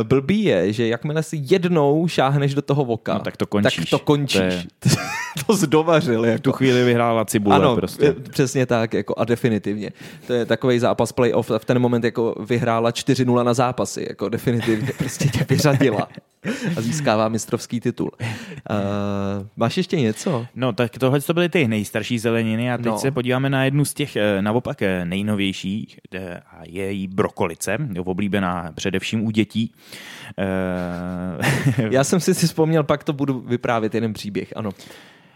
Blbý 0.03 0.43
je, 0.43 0.73
že 0.73 0.88
jakmile 0.88 1.23
si 1.23 1.41
jednou 1.41 2.07
šáhneš 2.07 2.53
do 2.53 2.61
toho 2.61 2.85
voka, 2.85 3.13
no, 3.13 3.19
tak 3.19 3.38
to 3.38 3.45
končíš. 3.45 3.75
Tak 3.75 3.89
to 3.89 3.99
končíš. 3.99 4.39
To, 4.79 4.89
je... 4.89 4.95
to 5.47 5.55
zdovařil. 5.55 6.25
Jako. 6.25 6.41
Tu 6.41 6.51
chvíli 6.51 6.83
vyhrála 6.83 7.25
cibule 7.25 7.55
ano, 7.55 7.75
prostě. 7.75 8.15
přesně 8.29 8.65
tak, 8.65 8.93
jako 8.93 9.13
a 9.17 9.25
definitivně. 9.25 9.89
To 10.27 10.33
je 10.33 10.45
takový 10.45 10.79
zápas 10.79 11.11
playoff 11.11 11.51
a 11.51 11.59
v 11.59 11.65
ten 11.65 11.79
moment 11.79 12.03
jako 12.03 12.35
vyhrála 12.39 12.91
4-0 12.91 13.43
na 13.43 13.53
zápasy, 13.53 14.05
jako 14.09 14.29
definitivně 14.29 14.91
prostě 14.97 15.25
tě 15.25 15.45
vyřadila 15.49 16.07
a 16.77 16.81
získává 16.81 17.29
mistrovský 17.29 17.79
titul. 17.79 18.12
Uh, 18.19 18.27
máš 19.55 19.77
ještě 19.77 20.01
něco? 20.01 20.47
No, 20.55 20.73
tak 20.73 20.97
tohle 20.97 21.21
to 21.21 21.34
byly 21.34 21.49
ty 21.49 21.67
nejstarší 21.67 22.19
zeleniny 22.19 22.71
a 22.71 22.77
teď 22.77 22.86
no. 22.86 22.97
se 22.97 23.12
podíváme 23.12 23.49
na 23.49 23.63
jednu 23.63 23.86
z 23.86 23.93
těch 23.93 24.15
eh, 24.15 24.41
naopak 24.41 24.81
eh, 24.81 25.05
nejnovějších 25.05 25.99
a 26.47 26.62
je 26.65 26.91
jí 26.91 27.08
brokolice, 27.08 27.77
oblíbená 28.05 28.71
především 28.75 29.25
u 29.25 29.31
dětí. 29.31 29.73
Uh... 30.38 31.86
Já 31.91 32.03
jsem 32.03 32.19
si 32.19 32.34
si 32.34 32.47
vzpomněl, 32.47 32.84
pak 32.84 33.03
to 33.03 33.13
budu 33.13 33.39
vyprávět 33.39 33.95
jeden 33.95 34.13
příběh, 34.13 34.53
ano. 34.55 34.71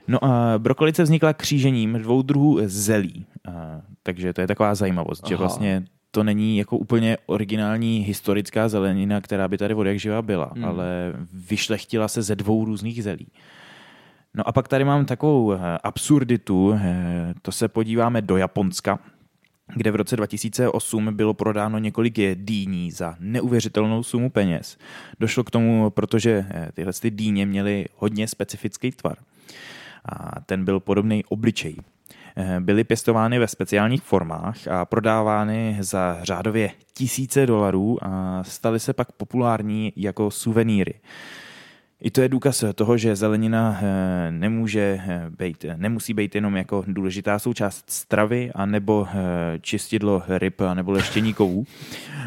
No 0.08 0.24
a 0.24 0.54
brokolice 0.58 1.04
vznikla 1.04 1.34
křížením 1.34 1.94
dvou 1.94 2.22
druhů 2.22 2.60
zelí, 2.66 3.26
a, 3.48 3.82
takže 4.04 4.34
to 4.34 4.42
je 4.42 4.48
taková 4.48 4.76
zajímavost, 4.76 5.24
Aha. 5.24 5.30
že 5.30 5.36
vlastně 5.36 5.84
to 6.12 6.24
není 6.24 6.58
jako 6.58 6.78
úplně 6.78 7.18
originální 7.26 8.00
historická 8.00 8.70
zelenina, 8.70 9.22
která 9.22 9.48
by 9.48 9.58
tady 9.58 9.74
od 9.74 9.84
jak 9.84 10.00
živa 10.00 10.22
byla, 10.22 10.52
hmm. 10.56 10.66
ale 10.66 11.14
vyšlechtila 11.34 12.08
se 12.08 12.22
ze 12.22 12.36
dvou 12.36 12.66
různých 12.66 13.04
zelí. 13.04 13.28
No 14.34 14.48
a 14.48 14.52
pak 14.52 14.68
tady 14.68 14.84
mám 14.84 15.06
takovou 15.06 15.54
eh, 15.54 15.58
absurditu, 15.84 16.74
eh, 16.74 17.34
to 17.42 17.52
se 17.52 17.68
podíváme 17.68 18.22
do 18.22 18.38
Japonska, 18.38 19.00
kde 19.76 19.92
v 19.92 19.96
roce 19.96 20.16
2008 20.16 21.16
bylo 21.16 21.34
prodáno 21.34 21.78
několik 21.78 22.16
dýní 22.36 22.92
za 22.92 23.16
neuvěřitelnou 23.20 24.04
sumu 24.04 24.30
peněz. 24.30 24.78
Došlo 25.20 25.44
k 25.44 25.52
tomu, 25.52 25.90
protože 25.90 26.46
eh, 26.50 26.70
tyhle 26.74 26.94
ty 26.94 27.12
dýně 27.12 27.46
měly 27.46 27.86
hodně 27.96 28.28
specifický 28.28 28.92
tvar. 28.92 29.18
A 30.06 30.42
ten 30.42 30.66
byl 30.66 30.80
podobný 30.80 31.26
obličej. 31.26 31.76
Eh, 32.38 32.60
byly 32.60 32.84
pěstovány 32.84 33.40
ve 33.40 33.48
speciálních 33.48 34.02
formách 34.02 34.68
a 34.68 34.86
prodávány 34.86 35.78
za 35.80 36.18
řádově 36.24 36.72
tisíce 36.94 37.46
dolarů 37.46 37.98
a 38.02 38.44
staly 38.44 38.80
se 38.80 38.94
pak 38.94 39.12
populární 39.12 39.94
jako 39.96 40.32
suvenýry. 40.32 40.94
I 42.02 42.12
to 42.12 42.22
je 42.22 42.30
důkaz 42.30 42.64
toho, 42.76 42.98
že 42.98 43.16
zelenina 43.16 43.80
eh, 43.82 44.32
nemůže 44.32 45.00
eh, 45.02 45.26
být, 45.40 45.66
nemusí 45.76 46.14
být 46.14 46.36
jenom 46.36 46.56
jako 46.56 46.84
důležitá 46.88 47.40
součást 47.40 47.90
stravy 47.90 48.52
a 48.56 48.66
nebo 48.66 49.08
čistidlo 49.62 50.24
ryb 50.28 50.62
a 50.62 50.74
nebo 50.74 50.92
leštění 50.92 51.34
kovů, 51.34 51.66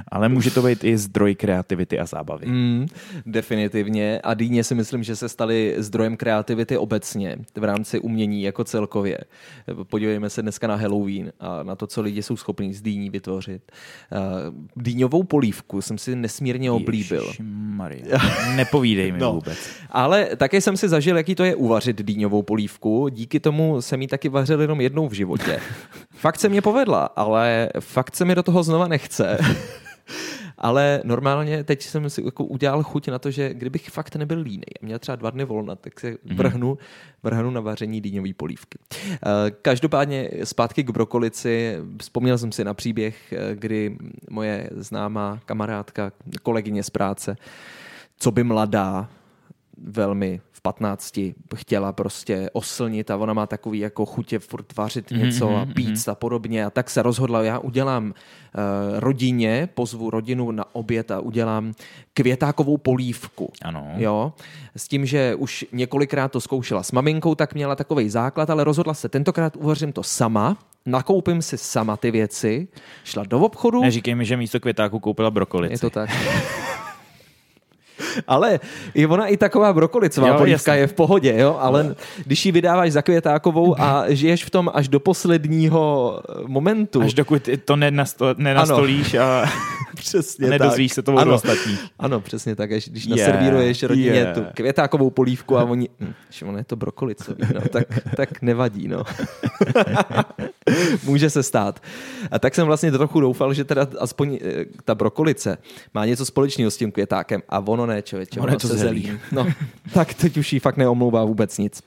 ale 0.08 0.28
může 0.28 0.50
to 0.50 0.62
být 0.62 0.84
i 0.84 0.98
zdroj 0.98 1.34
kreativity 1.34 1.98
a 1.98 2.06
zábavy. 2.06 2.46
Mm, 2.46 2.86
definitivně. 3.26 4.20
A 4.24 4.34
dýně 4.34 4.64
si 4.64 4.74
myslím, 4.74 5.02
že 5.02 5.16
se 5.16 5.28
staly 5.28 5.74
zdrojem 5.78 6.16
kreativity 6.16 6.76
obecně 6.76 7.36
v 7.56 7.64
rámci 7.64 8.00
umění 8.00 8.42
jako 8.42 8.64
celkově. 8.64 9.18
Podívejme 9.82 10.30
se 10.30 10.42
dneska 10.42 10.66
na 10.66 10.74
Halloween 10.74 11.32
a 11.40 11.62
na 11.62 11.76
to, 11.76 11.86
co 11.86 12.02
lidi 12.02 12.22
jsou 12.22 12.36
schopní 12.36 12.74
z 12.74 12.82
dýní 12.82 13.10
vytvořit. 13.10 13.72
Dýňovou 14.76 15.22
polívku 15.22 15.82
jsem 15.82 15.98
si 15.98 16.16
nesmírně 16.16 16.70
oblíbil. 16.70 17.32
Nepovídej 18.56 19.12
mi 19.12 19.18
no. 19.18 19.32
vůbec. 19.32 19.61
Ale 19.90 20.28
také 20.36 20.60
jsem 20.60 20.76
si 20.76 20.88
zažil, 20.88 21.16
jaký 21.16 21.34
to 21.34 21.44
je 21.44 21.54
uvařit 21.54 22.02
dýňovou 22.02 22.42
polívku. 22.42 23.08
Díky 23.08 23.40
tomu 23.40 23.82
jsem 23.82 24.02
ji 24.02 24.08
taky 24.08 24.28
vařil 24.28 24.60
jenom 24.60 24.80
jednou 24.80 25.08
v 25.08 25.12
životě. 25.12 25.60
fakt 26.10 26.40
se 26.40 26.48
mě 26.48 26.62
povedla, 26.62 27.04
ale 27.04 27.68
fakt 27.80 28.16
se 28.16 28.24
mi 28.24 28.34
do 28.34 28.42
toho 28.42 28.62
znova 28.62 28.88
nechce. 28.88 29.38
Ale 30.58 31.00
normálně 31.04 31.64
teď 31.64 31.82
jsem 31.82 32.10
si 32.10 32.24
jako 32.24 32.44
udělal 32.44 32.82
chuť 32.82 33.08
na 33.08 33.18
to, 33.18 33.30
že 33.30 33.54
kdybych 33.54 33.90
fakt 33.90 34.16
nebyl 34.16 34.40
líný 34.40 34.62
a 34.82 34.86
měl 34.86 34.98
třeba 34.98 35.16
dva 35.16 35.30
dny 35.30 35.44
volna, 35.44 35.76
tak 35.76 36.00
se 36.00 36.16
vrhnu, 36.34 36.78
vrhnu 37.22 37.50
na 37.50 37.60
vaření 37.60 38.00
dýňové 38.00 38.34
polívky. 38.36 38.78
Eh, 39.10 39.18
Každopádně 39.62 40.30
zpátky 40.44 40.82
k 40.82 40.90
brokolici. 40.90 41.76
Vzpomněl 42.00 42.38
jsem 42.38 42.52
si 42.52 42.64
na 42.64 42.74
příběh, 42.74 43.32
eh, 43.32 43.54
kdy 43.54 43.96
moje 44.30 44.70
známá 44.76 45.40
kamarádka, 45.46 46.12
kolegyně 46.42 46.82
z 46.82 46.90
práce, 46.90 47.36
co 48.18 48.30
by 48.30 48.44
mladá, 48.44 49.08
velmi 49.78 50.40
v 50.52 50.60
15 50.60 51.18
chtěla 51.54 51.92
prostě 51.92 52.50
oslnit 52.52 53.10
a 53.10 53.16
ona 53.16 53.32
má 53.32 53.46
takový 53.46 53.78
jako 53.78 54.06
chutě 54.06 54.38
furt 54.38 54.76
vařit 54.76 55.10
něco 55.10 55.56
a 55.56 55.66
pít 55.66 56.08
a 56.08 56.14
podobně 56.14 56.64
a 56.64 56.70
tak 56.70 56.90
se 56.90 57.02
rozhodla, 57.02 57.42
já 57.42 57.58
udělám 57.58 58.04
uh, 58.04 58.12
rodině, 58.98 59.68
pozvu 59.74 60.10
rodinu 60.10 60.50
na 60.50 60.64
oběd 60.74 61.10
a 61.10 61.20
udělám 61.20 61.72
květákovou 62.14 62.76
polívku. 62.76 63.52
Ano. 63.62 63.86
Jo, 63.96 64.32
s 64.76 64.88
tím, 64.88 65.06
že 65.06 65.34
už 65.34 65.64
několikrát 65.72 66.32
to 66.32 66.40
zkoušela 66.40 66.82
s 66.82 66.92
maminkou, 66.92 67.34
tak 67.34 67.54
měla 67.54 67.76
takový 67.76 68.10
základ, 68.10 68.50
ale 68.50 68.64
rozhodla 68.64 68.94
se, 68.94 69.08
tentokrát 69.08 69.56
uvařím 69.56 69.92
to 69.92 70.02
sama, 70.02 70.56
nakoupím 70.86 71.42
si 71.42 71.58
sama 71.58 71.96
ty 71.96 72.10
věci, 72.10 72.68
šla 73.04 73.24
do 73.24 73.40
obchodu, 73.40 73.80
Neříkej 73.80 74.14
mi, 74.14 74.24
že 74.24 74.36
místo 74.36 74.60
květáku 74.60 75.00
koupila 75.00 75.30
brokolici. 75.30 75.74
je 75.74 75.78
to 75.78 75.90
tak. 75.90 76.10
Ale 78.26 78.60
i 78.94 79.06
ona 79.06 79.26
i 79.26 79.36
taková 79.36 79.72
brokolicová 79.72 80.28
Jo, 80.28 80.34
polívka 80.34 80.72
jasně. 80.74 80.80
je 80.82 80.86
v 80.86 80.92
pohodě, 80.92 81.34
jo? 81.38 81.56
ale 81.60 81.94
když 82.26 82.46
ji 82.46 82.52
vydáváš 82.52 82.92
za 82.92 83.02
květákovou 83.02 83.80
a 83.80 84.04
žiješ 84.08 84.44
v 84.44 84.50
tom 84.50 84.70
až 84.74 84.88
do 84.88 85.00
posledního 85.00 86.20
eh, 86.28 86.32
momentu. 86.46 87.02
Až 87.02 87.14
dokud 87.14 87.48
to 87.64 87.76
nenasto, 87.76 88.34
nenastolíš 88.38 89.14
a 89.14 89.44
přesně 89.96 90.48
nedozvíš 90.48 90.92
se 90.92 91.02
to 91.02 91.18
ano, 91.18 91.34
ostatních. 91.34 91.80
ano, 91.98 92.20
přesně 92.20 92.56
tak, 92.56 92.72
až 92.72 92.88
když 92.88 93.06
Yeah, 93.06 93.18
naservíruješ 93.18 93.82
rodině 93.82 94.10
yeah. 94.10 94.34
tu 94.34 94.44
květákovou 94.54 95.10
polívku 95.10 95.58
a 95.58 95.64
oni, 95.64 95.88
hm, 96.00 96.12
že 96.30 96.44
ono 96.44 96.58
je 96.58 96.64
to 96.64 96.76
brokolicový, 96.76 97.42
no, 97.54 97.60
tak, 97.60 97.86
tak 98.16 98.42
nevadí, 98.42 98.88
no. 98.88 99.04
Může 101.04 101.30
se 101.30 101.42
stát. 101.42 101.82
A 102.30 102.38
tak 102.38 102.54
jsem 102.54 102.66
vlastně 102.66 102.92
trochu 102.92 103.20
doufal, 103.20 103.54
že 103.54 103.64
teda 103.64 103.86
aspoň 103.98 104.38
eh, 104.42 104.64
ta 104.84 104.94
brokolice 104.94 105.58
má 105.94 106.04
něco 106.06 106.26
společného 106.26 106.70
s 106.70 106.76
tím 106.76 106.92
květákem 106.92 107.42
a 107.48 107.58
ono 107.58 107.86
ne, 107.86 108.02
člověče, 108.02 108.40
Ono 108.40 108.44
ono 108.44 108.52
je 108.52 108.58
to 108.58 108.68
se 108.68 108.76
zelí. 108.76 109.02
zelí. 109.02 109.18
No, 109.32 109.46
tak 109.94 110.14
teď 110.14 110.36
už 110.36 110.52
jí 110.52 110.58
fakt 110.58 110.76
neomlouvá 110.76 111.24
vůbec 111.24 111.58
nic. 111.58 111.82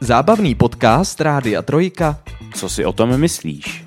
Zábavný 0.00 0.54
podcast 0.54 1.20
Rádia 1.20 1.62
Trojka 1.62 2.20
Co 2.54 2.68
si 2.68 2.84
o 2.84 2.92
tom 2.92 3.18
myslíš? 3.18 3.83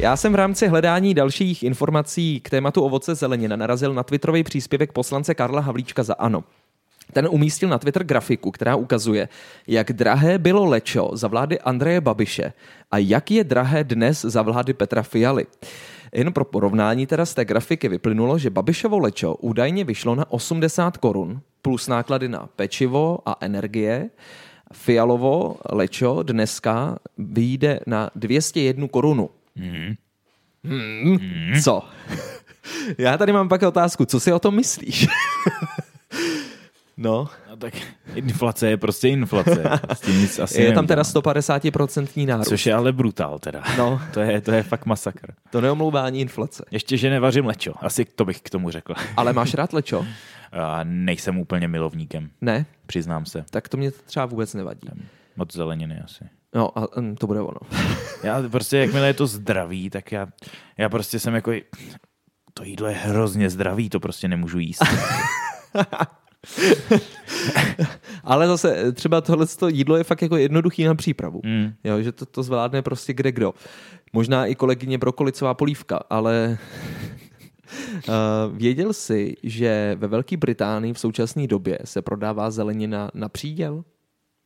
Já 0.00 0.16
jsem 0.16 0.32
v 0.32 0.34
rámci 0.34 0.68
hledání 0.68 1.14
dalších 1.14 1.62
informací 1.62 2.40
k 2.40 2.50
tématu 2.50 2.82
ovoce 2.82 3.14
zelenina 3.14 3.56
narazil 3.56 3.94
na 3.94 4.02
twitterový 4.02 4.42
příspěvek 4.42 4.92
poslance 4.92 5.34
Karla 5.34 5.60
Havlíčka 5.60 6.02
za 6.02 6.14
ANO. 6.14 6.44
Ten 7.12 7.28
umístil 7.30 7.68
na 7.68 7.78
Twitter 7.78 8.04
grafiku, 8.04 8.50
která 8.50 8.76
ukazuje, 8.76 9.28
jak 9.66 9.92
drahé 9.92 10.38
bylo 10.38 10.64
lečo 10.64 11.10
za 11.12 11.28
vlády 11.28 11.60
Andreje 11.60 12.00
Babiše 12.00 12.52
a 12.90 12.98
jak 12.98 13.30
je 13.30 13.44
drahé 13.44 13.84
dnes 13.84 14.20
za 14.20 14.42
vlády 14.42 14.72
Petra 14.72 15.02
Fialy. 15.02 15.46
Jen 16.12 16.32
pro 16.32 16.44
porovnání 16.44 17.06
teda 17.06 17.26
z 17.26 17.34
té 17.34 17.44
grafiky 17.44 17.88
vyplynulo, 17.88 18.38
že 18.38 18.50
Babišovo 18.50 18.98
lečo 18.98 19.34
údajně 19.34 19.84
vyšlo 19.84 20.14
na 20.14 20.30
80 20.30 20.96
korun 20.96 21.40
plus 21.62 21.88
náklady 21.88 22.28
na 22.28 22.48
pečivo 22.56 23.18
a 23.26 23.36
energie. 23.40 24.10
Fialovo 24.72 25.56
lečo 25.72 26.22
dneska 26.22 26.96
vyjde 27.18 27.80
na 27.86 28.10
201 28.14 28.88
korunu. 28.88 29.30
Hmm, 29.56 29.94
co? 31.64 31.82
Já 32.98 33.18
tady 33.18 33.32
mám 33.32 33.48
pak 33.48 33.62
otázku, 33.62 34.04
co 34.04 34.20
si 34.20 34.32
o 34.32 34.38
tom 34.38 34.54
myslíš? 34.56 35.06
no, 36.96 37.28
No 37.50 37.56
tak 37.56 37.74
inflace 38.14 38.68
je 38.70 38.76
prostě 38.76 39.08
inflace. 39.08 39.62
S 39.92 40.00
tím 40.00 40.18
nic 40.20 40.38
asi 40.38 40.62
je 40.62 40.72
tam 40.72 40.86
teda 40.86 41.02
neudělám. 41.02 41.22
150% 41.24 42.26
nárůst. 42.26 42.48
Což 42.48 42.66
je 42.66 42.74
ale 42.74 42.92
brutál 42.92 43.38
teda. 43.38 43.62
No. 43.78 44.00
To 44.14 44.20
je, 44.20 44.40
to 44.40 44.52
je 44.52 44.62
fakt 44.62 44.86
masakr. 44.86 45.32
To 45.50 45.60
neomlouvání 45.60 46.20
inflace. 46.20 46.64
Ještě, 46.70 46.96
že 46.96 47.10
nevařím 47.10 47.46
lečo. 47.46 47.72
Asi 47.80 48.04
to 48.04 48.24
bych 48.24 48.40
k 48.40 48.50
tomu 48.50 48.70
řekl. 48.70 48.94
Ale 49.16 49.32
máš 49.32 49.54
rád 49.54 49.72
lečo? 49.72 50.06
A 50.52 50.80
nejsem 50.84 51.38
úplně 51.38 51.68
milovníkem, 51.68 52.30
Ne? 52.40 52.66
přiznám 52.86 53.26
se. 53.26 53.44
Tak 53.50 53.68
to 53.68 53.76
mě 53.76 53.90
třeba 53.90 54.26
vůbec 54.26 54.54
nevadí. 54.54 54.88
Moc 55.36 55.52
zeleniny 55.52 56.00
asi. 56.04 56.24
No 56.54 56.78
a 56.78 57.00
mm, 57.00 57.16
to 57.16 57.26
bude 57.26 57.40
ono. 57.40 57.60
Já 58.22 58.48
prostě, 58.48 58.78
jakmile 58.78 59.06
je 59.06 59.14
to 59.14 59.26
zdravý, 59.26 59.90
tak 59.90 60.12
já, 60.12 60.26
já 60.78 60.88
prostě 60.88 61.18
jsem 61.18 61.34
jako, 61.34 61.52
to 62.54 62.64
jídlo 62.64 62.88
je 62.88 62.94
hrozně 62.94 63.50
zdravý, 63.50 63.90
to 63.90 64.00
prostě 64.00 64.28
nemůžu 64.28 64.58
jíst. 64.58 64.84
Ale 68.24 68.46
zase 68.46 68.76
eh, 68.76 68.92
třeba 68.92 69.20
tohle 69.20 69.46
jídlo 69.68 69.96
je 69.96 70.04
fakt 70.04 70.22
jako 70.22 70.36
jednoduchý 70.36 70.84
na 70.84 70.94
přípravu. 70.94 71.40
Mm. 71.44 71.72
Jo, 71.84 72.02
že 72.02 72.12
to, 72.12 72.26
to 72.26 72.42
zvládne 72.42 72.82
prostě 72.82 73.12
kde 73.12 73.32
kdo. 73.32 73.54
Možná 74.12 74.46
i 74.46 74.54
kolegyně 74.54 74.98
brokolicová 74.98 75.54
polívka, 75.54 76.00
ale 76.10 76.58
Uh, 78.08 78.56
věděl 78.58 78.92
jsi, 78.92 79.34
že 79.42 79.96
ve 79.98 80.08
Velké 80.08 80.36
Británii 80.36 80.92
v 80.92 80.98
současné 80.98 81.46
době 81.46 81.78
se 81.84 82.02
prodává 82.02 82.50
zelenina 82.50 83.10
na 83.14 83.28
příděl? 83.28 83.84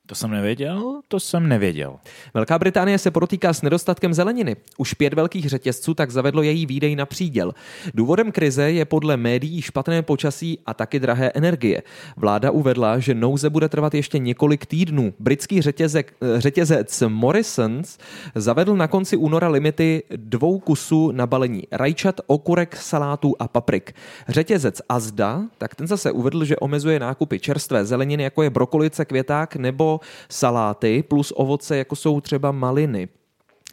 To 0.07 0.15
jsem 0.15 0.31
nevěděl, 0.31 1.01
to 1.09 1.21
jsem 1.21 1.49
nevěděl. 1.49 1.97
Velká 2.35 2.59
Británie 2.59 2.99
se 2.99 3.11
protýká 3.11 3.53
s 3.53 3.63
nedostatkem 3.63 4.15
zeleniny. 4.15 4.57
Už 4.79 4.95
pět 4.95 5.15
velkých 5.15 5.49
řetězců 5.49 5.95
tak 5.95 6.11
zavedlo 6.11 6.43
její 6.43 6.67
výdej 6.67 6.97
na 6.97 7.07
příděl. 7.07 7.55
Důvodem 7.95 8.33
krize 8.33 8.71
je 8.71 8.85
podle 8.85 9.17
médií 9.17 9.63
špatné 9.63 10.03
počasí 10.03 10.59
a 10.67 10.75
taky 10.75 11.01
drahé 11.01 11.31
energie. 11.35 11.83
Vláda 12.17 12.51
uvedla, 12.51 12.99
že 12.99 13.15
nouze 13.15 13.51
bude 13.51 13.69
trvat 13.69 13.95
ještě 13.95 14.19
několik 14.19 14.67
týdnů. 14.67 15.15
Britský 15.19 15.63
řetězek, 15.63 16.15
řetězec 16.37 17.03
Morrisons 17.09 17.99
zavedl 18.35 18.77
na 18.77 18.89
konci 18.89 19.17
února 19.17 19.49
limity 19.49 20.03
dvou 20.17 20.59
kusů 20.59 21.11
na 21.11 21.27
balení 21.27 21.63
rajčat, 21.73 22.21
okurek, 22.27 22.77
salátů 22.77 23.35
a 23.39 23.49
paprik. 23.49 23.93
Řetězec 24.29 24.83
Azda, 24.89 25.43
tak 25.59 25.75
ten 25.75 25.87
zase 25.87 26.13
uvedl, 26.13 26.45
že 26.45 26.57
omezuje 26.57 27.01
nákupy 27.01 27.41
čerstvé 27.41 27.85
zeleniny, 27.85 28.23
jako 28.23 28.43
je 28.43 28.51
brokolice, 28.51 29.05
květák 29.05 29.57
nebo 29.57 29.94
saláty, 30.29 31.03
plus 31.03 31.33
ovoce, 31.37 31.77
jako 31.77 31.97
jsou 31.97 32.21
třeba 32.21 32.53
maliny 32.53 33.09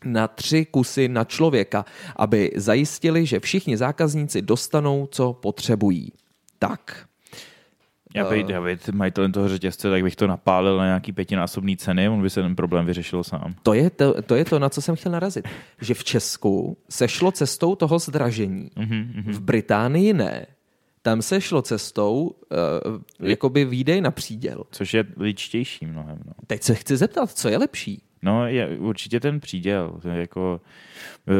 na 0.05 0.27
tři 0.27 0.65
kusy 0.65 1.07
na 1.07 1.23
člověka, 1.23 1.85
aby 2.15 2.51
zajistili, 2.55 3.25
že 3.25 3.39
všichni 3.39 3.77
zákazníci 3.77 4.41
dostanou, 4.41 5.07
co 5.11 5.33
potřebují. 5.33 6.11
Tak. 6.59 7.05
Já 8.15 8.33
já 8.33 8.61
být 8.61 8.89
majitelem 8.89 9.31
toho 9.31 9.49
řetězce, 9.49 9.89
tak 9.89 10.03
bych 10.03 10.15
to 10.15 10.27
napálil 10.27 10.77
na 10.77 10.85
nějaký 10.85 11.11
pětinásobný 11.11 11.77
ceny, 11.77 12.09
on 12.09 12.21
by 12.21 12.29
se 12.29 12.41
ten 12.41 12.55
problém 12.55 12.85
vyřešil 12.85 13.23
sám. 13.23 13.55
To 13.63 13.73
je 13.73 13.89
to, 13.89 14.21
to 14.21 14.35
je 14.35 14.45
to, 14.45 14.59
na 14.59 14.69
co 14.69 14.81
jsem 14.81 14.95
chtěl 14.95 15.11
narazit. 15.11 15.47
Že 15.81 15.93
v 15.93 16.03
Česku 16.03 16.77
se 16.89 17.07
šlo 17.07 17.31
cestou 17.31 17.75
toho 17.75 17.99
zdražení. 17.99 18.71
Mhm, 18.75 19.23
V 19.27 19.39
Británii 19.39 20.13
ne. 20.13 20.45
Tam 21.01 21.21
se 21.21 21.41
šlo 21.41 21.61
cestou 21.61 22.35
uh, 23.19 23.29
jakoby 23.29 23.65
výdej 23.65 24.01
na 24.01 24.11
příděl. 24.11 24.63
Což 24.71 24.93
je 24.93 25.05
ličtější 25.17 25.85
mnohem. 25.85 26.19
No, 26.25 26.33
Teď 26.47 26.63
se 26.63 26.75
chci 26.75 26.97
zeptat, 26.97 27.31
co 27.31 27.49
je 27.49 27.57
lepší? 27.57 28.01
no 28.21 28.47
je 28.47 28.77
určitě 28.77 29.19
ten 29.19 29.39
příděl. 29.39 29.99
Jako, 30.13 30.61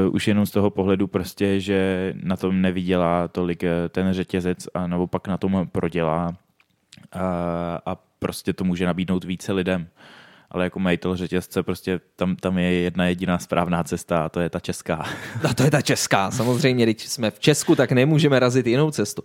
uh, 0.08 0.15
už 0.15 0.28
jenom 0.28 0.45
z 0.45 0.52
toho 0.52 0.69
pohledu 0.69 1.08
prostě, 1.08 1.60
že 1.60 2.13
na 2.24 2.38
tom 2.38 2.62
nevydělá 2.62 3.28
tolik 3.28 3.63
eh, 3.63 3.89
ten 3.89 4.13
řetězec 4.13 4.67
a 4.74 4.88
naopak 4.88 5.28
na 5.28 5.38
tom 5.38 5.67
prodělá 5.71 6.38
a, 7.12 7.82
a 7.86 7.95
prostě 8.19 8.54
to 8.54 8.63
může 8.63 8.86
nabídnout 8.86 9.24
více 9.24 9.54
lidem. 9.54 9.88
Ale 10.51 10.63
jako 10.63 10.79
majitel 10.79 11.15
řetězce 11.15 11.63
prostě 11.63 11.99
tam, 12.15 12.35
tam 12.35 12.57
je 12.57 12.71
jedna 12.73 13.05
jediná 13.05 13.39
správná 13.39 13.83
cesta 13.83 14.25
a 14.25 14.29
to 14.29 14.39
je 14.39 14.49
ta 14.49 14.59
česká. 14.59 15.05
No 15.43 15.53
to 15.53 15.63
je 15.63 15.71
ta 15.71 15.81
česká, 15.81 16.31
samozřejmě, 16.31 16.85
když 16.85 17.07
jsme 17.07 17.31
v 17.31 17.39
Česku, 17.39 17.75
tak 17.75 17.91
nemůžeme 17.91 18.39
razit 18.39 18.67
jinou 18.67 18.91
cestu. 18.91 19.23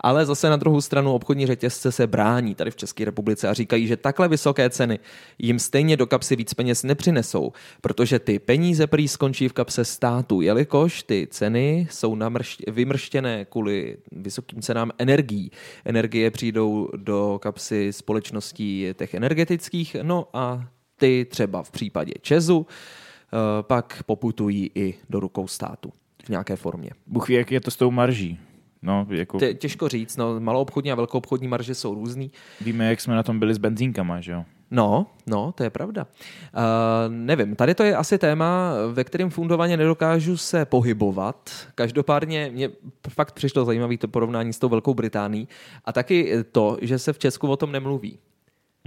Ale 0.00 0.26
zase 0.26 0.50
na 0.50 0.56
druhou 0.56 0.80
stranu 0.80 1.12
obchodní 1.12 1.46
řetězce 1.46 1.92
se 1.92 2.06
brání 2.06 2.54
tady 2.54 2.70
v 2.70 2.76
České 2.76 3.04
republice 3.04 3.48
a 3.48 3.54
říkají, 3.54 3.86
že 3.86 3.96
takhle 3.96 4.28
vysoké 4.28 4.70
ceny 4.70 4.98
jim 5.38 5.58
stejně 5.58 5.96
do 5.96 6.06
kapsy 6.06 6.36
víc 6.36 6.54
peněz 6.54 6.82
nepřinesou, 6.82 7.52
protože 7.80 8.18
ty 8.18 8.38
peníze 8.38 8.86
prý 8.86 9.08
skončí 9.08 9.48
v 9.48 9.52
kapse 9.52 9.84
státu, 9.84 10.40
jelikož 10.40 11.02
ty 11.02 11.28
ceny 11.30 11.88
jsou 11.90 12.14
namršť, 12.14 12.62
vymrštěné 12.70 13.44
kvůli 13.44 13.96
vysokým 14.12 14.62
cenám 14.62 14.90
energií. 14.98 15.50
Energie 15.84 16.30
přijdou 16.30 16.88
do 16.96 17.38
kapsy 17.42 17.92
společností 17.92 18.86
těch 18.94 19.14
energetických, 19.14 19.96
no 20.02 20.28
a 20.32 20.67
ty 20.98 21.26
třeba 21.30 21.62
v 21.62 21.70
případě 21.70 22.12
Česu 22.22 22.66
eh, 22.66 23.36
pak 23.62 24.02
poputují 24.06 24.70
i 24.74 24.94
do 25.10 25.20
rukou 25.20 25.46
státu 25.46 25.92
v 26.24 26.28
nějaké 26.28 26.56
formě. 26.56 26.90
Bůh 27.06 27.28
ví, 27.28 27.34
jak 27.34 27.52
je 27.52 27.60
to 27.60 27.70
s 27.70 27.76
tou 27.76 27.90
marží. 27.90 28.38
No, 28.82 29.06
jako 29.10 29.38
Tě- 29.38 29.54
Těžko 29.54 29.88
říct, 29.88 30.16
no, 30.16 30.40
maloobchodní 30.40 30.92
a 30.92 30.94
velkoobchodní 30.94 31.48
marže 31.48 31.74
jsou 31.74 31.94
různý. 31.94 32.30
víme, 32.60 32.88
jak 32.88 33.00
jsme 33.00 33.14
na 33.14 33.22
tom 33.22 33.38
byli 33.38 33.54
s 33.54 33.58
benzínkama, 33.58 34.20
že 34.20 34.32
jo? 34.32 34.44
No, 34.70 35.06
no, 35.26 35.52
to 35.52 35.62
je 35.62 35.70
pravda. 35.70 36.06
Uh, 36.06 37.14
nevím, 37.14 37.56
tady 37.56 37.74
to 37.74 37.82
je 37.82 37.96
asi 37.96 38.18
téma, 38.18 38.72
ve 38.92 39.04
kterém 39.04 39.30
fundovaně 39.30 39.76
nedokážu 39.76 40.36
se 40.36 40.64
pohybovat. 40.64 41.50
Každopádně 41.74 42.50
mě 42.52 42.70
fakt 43.08 43.32
přišlo 43.32 43.64
zajímavé 43.64 43.96
to 43.96 44.08
porovnání 44.08 44.52
s 44.52 44.58
tou 44.58 44.68
Velkou 44.68 44.94
Británií 44.94 45.48
a 45.84 45.92
taky 45.92 46.32
to, 46.52 46.76
že 46.82 46.98
se 46.98 47.12
v 47.12 47.18
Česku 47.18 47.48
o 47.48 47.56
tom 47.56 47.72
nemluví. 47.72 48.18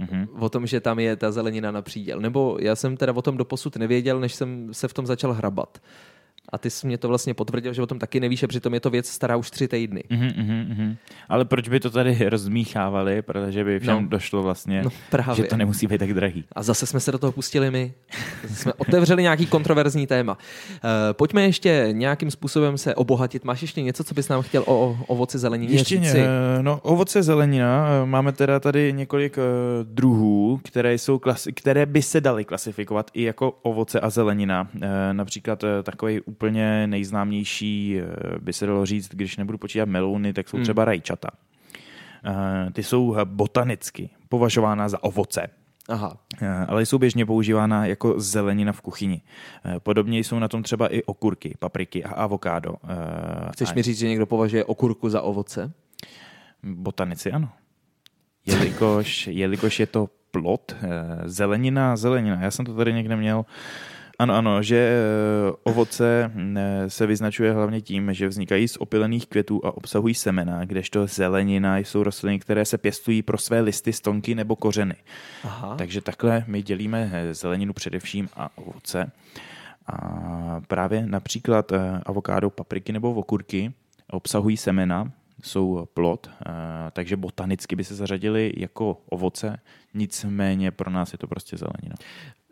Mm-hmm. 0.00 0.28
O 0.40 0.48
tom, 0.48 0.66
že 0.66 0.80
tam 0.80 0.98
je 0.98 1.16
ta 1.16 1.32
zelenina 1.32 1.70
na 1.70 1.82
příděl. 1.82 2.20
Nebo 2.20 2.56
já 2.60 2.76
jsem 2.76 2.96
teda 2.96 3.12
o 3.12 3.22
tom 3.22 3.36
doposud 3.36 3.76
nevěděl, 3.76 4.20
než 4.20 4.34
jsem 4.34 4.74
se 4.74 4.88
v 4.88 4.94
tom 4.94 5.06
začal 5.06 5.32
hrabat. 5.32 5.78
A 6.48 6.58
ty 6.58 6.70
jsi 6.70 6.86
mě 6.86 6.98
to 6.98 7.08
vlastně 7.08 7.34
potvrdil, 7.34 7.72
že 7.72 7.82
o 7.82 7.86
tom 7.86 7.98
taky 7.98 8.20
nevíš, 8.20 8.42
a 8.42 8.46
přitom 8.46 8.74
je 8.74 8.80
to 8.80 8.90
věc 8.90 9.08
stará 9.08 9.36
už 9.36 9.50
tři 9.50 9.68
týdny. 9.68 10.04
Mm-hmm, 10.10 10.32
mm-hmm. 10.34 10.96
Ale 11.28 11.44
proč 11.44 11.68
by 11.68 11.80
to 11.80 11.90
tady 11.90 12.28
rozmíchávali, 12.28 13.22
protože 13.22 13.64
by 13.64 13.80
všem 13.80 14.02
no. 14.02 14.08
došlo 14.08 14.42
vlastně, 14.42 14.82
no, 14.82 14.90
právě. 15.10 15.36
že 15.36 15.42
to 15.42 15.56
nemusí 15.56 15.86
být 15.86 15.98
tak 15.98 16.14
drahý. 16.14 16.44
A 16.52 16.62
zase 16.62 16.86
jsme 16.86 17.00
se 17.00 17.12
do 17.12 17.18
toho 17.18 17.32
pustili 17.32 17.70
my. 17.70 17.92
Zase 18.42 18.62
jsme 18.62 18.72
otevřeli 18.72 19.22
nějaký 19.22 19.46
kontroverzní 19.46 20.06
téma. 20.06 20.32
Uh, 20.32 20.38
pojďme 21.12 21.42
ještě 21.42 21.88
nějakým 21.92 22.30
způsobem 22.30 22.78
se 22.78 22.94
obohatit. 22.94 23.44
Máš 23.44 23.62
ještě 23.62 23.82
něco, 23.82 24.04
co 24.04 24.14
bys 24.14 24.28
nám 24.28 24.42
chtěl 24.42 24.64
o 24.66 24.98
ovoci 25.06 25.38
zelenině 25.38 25.72
ještě 25.72 26.00
říci? 26.00 26.18
Ne, 26.18 26.28
no, 26.62 26.80
ovoce 26.82 27.22
zelenina. 27.22 27.88
Eh, 28.02 28.06
máme 28.06 28.32
teda 28.32 28.60
tady 28.60 28.92
několik 28.92 29.36
uh, 29.36 29.42
druhů, 29.82 30.60
které, 30.64 30.94
jsou 30.94 31.16
klasi- 31.16 31.52
které 31.54 31.86
by 31.86 32.02
se 32.02 32.20
daly 32.20 32.44
klasifikovat 32.44 33.10
i 33.14 33.22
jako 33.22 33.58
ovoce 33.62 34.00
a 34.00 34.10
zelenina. 34.10 34.68
Uh, 34.74 34.80
například 35.12 35.62
uh, 35.62 35.68
takový 35.82 36.20
úplně 36.32 36.86
nejznámější, 36.86 37.98
eh, 37.98 38.38
by 38.40 38.52
se 38.52 38.66
dalo 38.66 38.86
říct, 38.86 39.08
když 39.08 39.36
nebudu 39.36 39.58
počítat 39.58 39.88
melouny, 39.88 40.32
tak 40.32 40.48
jsou 40.48 40.56
hmm. 40.56 40.64
třeba 40.64 40.84
rajčata. 40.84 41.28
Eh, 42.24 42.70
ty 42.72 42.82
jsou 42.82 43.16
botanicky 43.24 44.10
považována 44.28 44.88
za 44.88 45.02
ovoce. 45.02 45.46
Aha. 45.88 46.16
Eh, 46.42 46.66
ale 46.68 46.86
jsou 46.86 46.98
běžně 46.98 47.26
používána 47.26 47.86
jako 47.86 48.20
zelenina 48.20 48.72
v 48.72 48.80
kuchyni. 48.80 49.22
Podobně 49.78 50.18
jsou 50.18 50.38
na 50.38 50.48
tom 50.48 50.62
třeba 50.62 50.94
i 50.94 51.02
okurky, 51.02 51.56
papriky 51.58 52.04
a 52.04 52.12
avokádo. 52.12 52.74
Chceš 53.52 53.70
a... 53.70 53.74
mi 53.74 53.82
říct, 53.82 53.98
že 53.98 54.08
někdo 54.08 54.26
považuje 54.26 54.64
okurku 54.64 55.10
za 55.10 55.22
ovoce? 55.22 55.72
Botanici 56.62 57.32
ano. 57.32 57.48
Jelikož, 58.46 59.26
jelikož 59.26 59.80
je 59.80 59.86
to 59.86 60.08
plot, 60.30 60.76
zelenina, 61.24 61.96
zelenina. 61.96 62.42
Já 62.42 62.50
jsem 62.50 62.66
to 62.66 62.74
tady 62.74 62.92
někde 62.92 63.16
měl 63.16 63.44
ano, 64.22 64.34
ano, 64.34 64.62
že 64.62 64.76
eh, 64.76 65.52
ovoce 65.62 66.32
eh, 66.56 66.90
se 66.90 67.06
vyznačuje 67.06 67.52
hlavně 67.52 67.80
tím, 67.80 68.14
že 68.14 68.28
vznikají 68.28 68.68
z 68.68 68.76
opilených 68.76 69.26
květů 69.26 69.60
a 69.64 69.76
obsahují 69.76 70.14
semena, 70.14 70.64
kdežto 70.64 71.06
zelenina 71.06 71.78
jsou 71.78 72.02
rostliny, 72.02 72.38
které 72.38 72.64
se 72.64 72.78
pěstují 72.78 73.22
pro 73.22 73.38
své 73.38 73.60
listy, 73.60 73.92
stonky 73.92 74.34
nebo 74.34 74.56
kořeny. 74.56 74.94
Aha. 75.44 75.76
Takže 75.76 76.00
takhle 76.00 76.44
my 76.46 76.62
dělíme 76.62 77.10
eh, 77.12 77.34
zeleninu 77.34 77.72
především 77.72 78.28
a 78.36 78.48
ovoce. 78.58 79.10
A 79.86 80.60
právě 80.68 81.06
například 81.06 81.72
avokádo, 82.06 82.50
papriky 82.50 82.92
nebo 82.92 83.14
okurky 83.14 83.72
obsahují 84.10 84.56
semena, 84.56 85.12
jsou 85.42 85.86
plod, 85.94 86.30
takže 86.92 87.16
botanicky 87.16 87.76
by 87.76 87.84
se 87.84 87.94
zařadili 87.94 88.52
jako 88.56 88.98
ovoce, 89.10 89.60
nicméně 89.94 90.70
pro 90.70 90.90
nás 90.90 91.12
je 91.12 91.18
to 91.18 91.26
prostě 91.26 91.56
zelenina. 91.56 91.94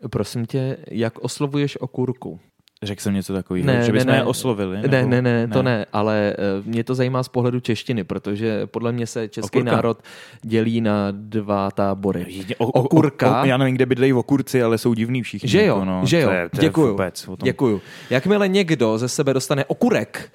Prosím 0.09 0.45
tě, 0.45 0.77
jak 0.91 1.19
oslovuješ 1.19 1.81
okurku? 1.81 2.39
Řekl 2.83 3.01
jsem 3.01 3.13
něco 3.13 3.33
takového, 3.33 3.67
ne, 3.67 3.83
že 3.83 3.91
bychom 3.91 4.07
ne, 4.07 4.13
ne. 4.13 4.19
je 4.19 4.23
oslovili? 4.23 4.81
Ne, 4.81 4.87
nebo? 4.87 5.09
ne, 5.09 5.21
ne, 5.21 5.47
to 5.47 5.63
ne, 5.63 5.77
ne 5.77 5.85
ale 5.93 6.35
uh, 6.59 6.65
mě 6.65 6.83
to 6.83 6.95
zajímá 6.95 7.23
z 7.23 7.27
pohledu 7.27 7.59
češtiny, 7.59 8.03
protože 8.03 8.67
podle 8.67 8.91
mě 8.91 9.07
se 9.07 9.27
český 9.27 9.59
Okurka. 9.59 9.75
národ 9.75 10.03
dělí 10.41 10.81
na 10.81 11.07
dva 11.11 11.71
tábory. 11.71 12.45
O, 12.57 12.65
o, 12.65 12.71
Okurka. 12.71 13.39
O, 13.39 13.43
o, 13.43 13.45
já 13.45 13.57
nevím, 13.57 13.75
kde 13.75 13.85
bydlejí 13.85 14.13
okurci, 14.13 14.63
ale 14.63 14.77
jsou 14.77 14.93
divní 14.93 15.23
všichni. 15.23 15.49
Že 15.49 15.65
jo, 15.65 15.65
jako 15.65 15.85
no, 15.85 16.01
že 16.05 16.19
jo, 16.19 16.29
to 16.29 16.33
je, 16.33 16.49
to 16.49 16.61
děkuju, 16.61 16.97
je 17.01 17.11
děkuju. 17.43 17.81
Jakmile 18.09 18.47
někdo 18.47 18.97
ze 18.97 19.09
sebe 19.09 19.33
dostane 19.33 19.65
okurek, 19.65 20.31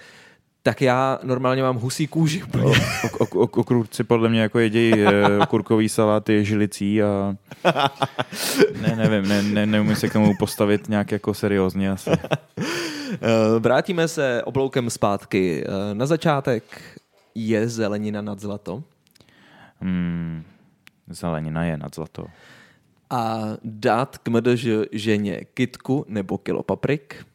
tak 0.67 0.83
já 0.83 1.19
normálně 1.23 1.63
mám 1.63 1.77
husí 1.77 2.07
kůži. 2.07 2.43
Okurci 3.31 4.05
podle 4.05 4.29
mě 4.29 4.41
jako 4.41 4.59
jedějí 4.59 4.95
eh, 4.95 5.47
kurkový 5.49 5.89
saláty 5.89 6.45
žilicí 6.45 7.03
a 7.03 7.37
ne, 8.81 8.97
nevím, 8.97 9.29
ne, 9.29 9.43
ne, 9.43 9.67
neumím 9.67 9.97
se 9.97 10.09
k 10.09 10.13
tomu 10.13 10.33
postavit 10.39 10.89
nějak 10.89 11.13
jako 11.13 11.35
seriózně 11.35 11.91
asi. 11.91 12.11
Eh, 12.11 13.59
vrátíme 13.59 14.09
se 14.09 14.43
obloukem 14.45 14.91
zpátky. 14.91 15.65
Eh, 15.67 15.95
na 15.95 16.07
začátek 16.07 16.63
je 17.35 17.69
zelenina 17.69 18.23
nad 18.23 18.41
zlato? 18.41 18.83
Hmm, 19.81 20.45
zelenina 21.09 21.65
je 21.65 21.77
nad 21.77 21.95
zlato. 21.95 22.27
A 23.11 23.43
dát 23.65 24.19
k 24.19 24.29
mdž 24.29 24.67
ženě 24.93 25.41
kitku 25.55 26.05
nebo 26.09 26.39
kilo 26.39 26.63
paprik? 26.63 27.27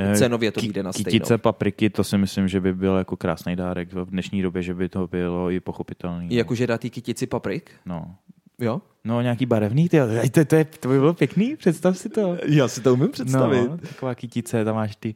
Eh, 0.00 0.16
Cenově 0.16 0.52
to 0.52 0.60
vyjde 0.60 0.82
na 0.82 0.92
stejno. 0.92 1.10
Kytice 1.10 1.38
papriky, 1.38 1.90
to 1.90 2.04
si 2.04 2.18
myslím, 2.18 2.48
že 2.48 2.60
by 2.60 2.74
byl 2.74 2.96
jako 2.96 3.16
krásný 3.16 3.56
dárek 3.56 3.92
v 3.92 4.10
dnešní 4.10 4.42
době, 4.42 4.62
že 4.62 4.74
by 4.74 4.88
to 4.88 5.06
bylo 5.06 5.50
i 5.50 5.60
pochopitelný. 5.60 6.28
Jakože 6.30 6.66
dát 6.66 6.80
ty 6.80 6.90
kytici 6.90 7.26
paprik? 7.26 7.70
No. 7.86 8.14
Jo? 8.60 8.80
No, 9.04 9.20
nějaký 9.22 9.46
barevný, 9.46 9.88
ty, 9.88 9.98
to, 10.32 10.44
to, 10.44 10.56
je, 10.56 10.64
to 10.64 10.88
by 10.88 10.98
bylo 10.98 11.14
pěkný, 11.14 11.56
představ 11.56 11.98
si 11.98 12.08
to. 12.08 12.36
Já 12.46 12.68
si 12.68 12.80
to 12.80 12.94
umím 12.94 13.08
představit. 13.10 13.68
No, 13.70 13.78
taková 13.78 14.14
kytice, 14.14 14.64
tam 14.64 14.74
máš 14.74 14.96
ty 14.96 15.14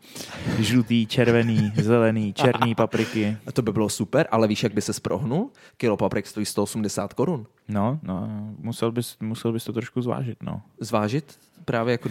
žlutý, 0.59 1.07
červený, 1.07 1.73
zelený, 1.77 2.33
černý 2.33 2.75
papriky. 2.83 3.37
A 3.47 3.53
to 3.53 3.63
by 3.63 3.73
bylo 3.73 3.89
super, 3.89 4.27
ale 4.31 4.49
víš, 4.49 4.63
jak 4.63 4.75
by 4.75 4.83
se 4.83 4.93
sprohnul? 4.93 5.51
Kilo 5.77 5.97
paprik 5.97 6.27
stojí 6.27 6.47
180 6.47 7.15
korun. 7.15 7.47
No, 7.69 7.99
no, 8.03 8.29
musel 8.59 8.93
bys, 8.93 9.17
musel 9.21 9.53
bys 9.53 9.65
to 9.65 9.73
trošku 9.73 10.03
zvážit, 10.03 10.43
no. 10.43 10.63
Zvážit? 10.81 11.39
Právě 11.65 11.93
jako 11.93 12.09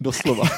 doslova. 0.00 0.44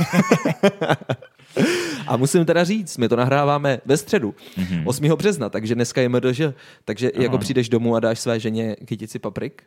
A 2.07 2.17
musím 2.17 2.45
teda 2.45 2.65
říct, 2.65 2.97
my 2.97 3.09
to 3.09 3.17
nahráváme 3.17 3.79
ve 3.85 3.97
středu, 3.97 4.35
mm-hmm. 4.59 4.83
8. 4.85 5.05
března, 5.09 5.49
takže 5.49 5.75
dneska 5.75 6.01
je 6.01 6.09
MDŽ. 6.09 6.41
Takže 6.85 7.11
ano. 7.11 7.23
jako 7.23 7.39
přijdeš 7.39 7.69
domů 7.69 7.97
a 7.97 8.01
dáš 8.01 8.21
své 8.21 8.41
ženě 8.41 8.77
kytici 8.85 9.19
paprik? 9.19 9.63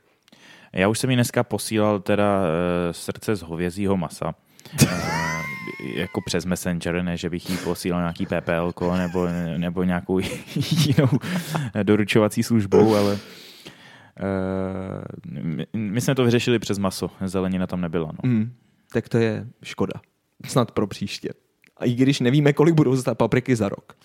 Já 0.74 0.88
už 0.88 1.00
jsem 1.00 1.10
jí 1.10 1.16
dneska 1.16 1.44
posílal 1.44 2.00
teda 2.00 2.40
uh, 2.40 2.46
srdce 2.92 3.36
z 3.36 3.42
hovězího 3.42 3.98
masa. 3.98 4.36
uh, 4.84 4.90
jako 5.96 6.22
přes 6.26 6.46
Messenger, 6.46 7.04
ne, 7.04 7.18
že 7.18 7.30
bych 7.30 7.50
jí 7.50 7.58
posílal 7.58 8.02
nějaký 8.02 8.26
PPL 8.26 8.74
nebo, 8.98 9.28
nebo 9.58 9.84
nějakou 9.84 10.20
jinou 10.86 11.10
doručovací 11.84 12.44
službou, 12.44 12.96
ale 12.96 13.14
uh, 13.14 13.20
my, 15.32 15.66
my 15.74 16.02
jsme 16.02 16.16
to 16.16 16.24
vyřešili 16.24 16.60
přes 16.60 16.78
maso, 16.78 17.10
zelenina 17.26 17.68
tam 17.68 17.82
nebyla. 17.82 18.06
No. 18.06 18.30
Mm, 18.30 18.52
tak 18.94 19.10
to 19.10 19.18
je 19.18 19.48
škoda. 19.64 19.94
Snad 20.46 20.72
pro 20.72 20.88
příště. 20.88 21.30
A 21.78 21.86
i 21.86 21.94
když 21.94 22.20
nevíme, 22.20 22.54
kolik 22.54 22.76
budou 22.76 22.96
za 22.96 23.16
papriky 23.16 23.56
za 23.56 23.70
rok. 23.70 23.98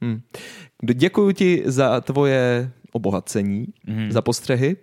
Hmm. 0.00 0.20
Děkuji 0.94 1.32
ti 1.32 1.62
za 1.64 2.00
tvoje 2.00 2.70
obohacení, 2.92 3.66
hmm. 3.86 4.12
za 4.12 4.22
postřehy. 4.22 4.76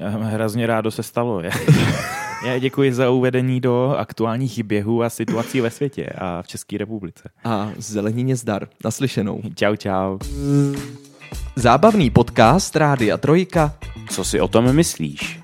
Hrozně 0.00 0.66
rádo 0.66 0.90
se 0.90 1.02
stalo. 1.02 1.42
Já 2.46 2.58
děkuji 2.58 2.92
za 2.92 3.10
uvedení 3.10 3.60
do 3.60 3.94
aktuálních 3.98 4.64
běhů 4.64 5.02
a 5.02 5.10
situací 5.10 5.60
ve 5.60 5.70
světě 5.70 6.06
a 6.18 6.42
v 6.42 6.46
České 6.46 6.78
republice. 6.78 7.30
A 7.44 7.70
zelenině 7.78 8.36
zdar. 8.36 8.68
Naslyšenou. 8.84 9.42
Čau, 9.54 9.76
čau. 9.76 10.18
Zábavný 11.56 12.10
podcast 12.10 12.76
Rádia 12.76 13.16
Trojka. 13.16 13.74
Co 14.10 14.24
si 14.24 14.40
o 14.40 14.48
tom 14.48 14.72
myslíš? 14.72 15.43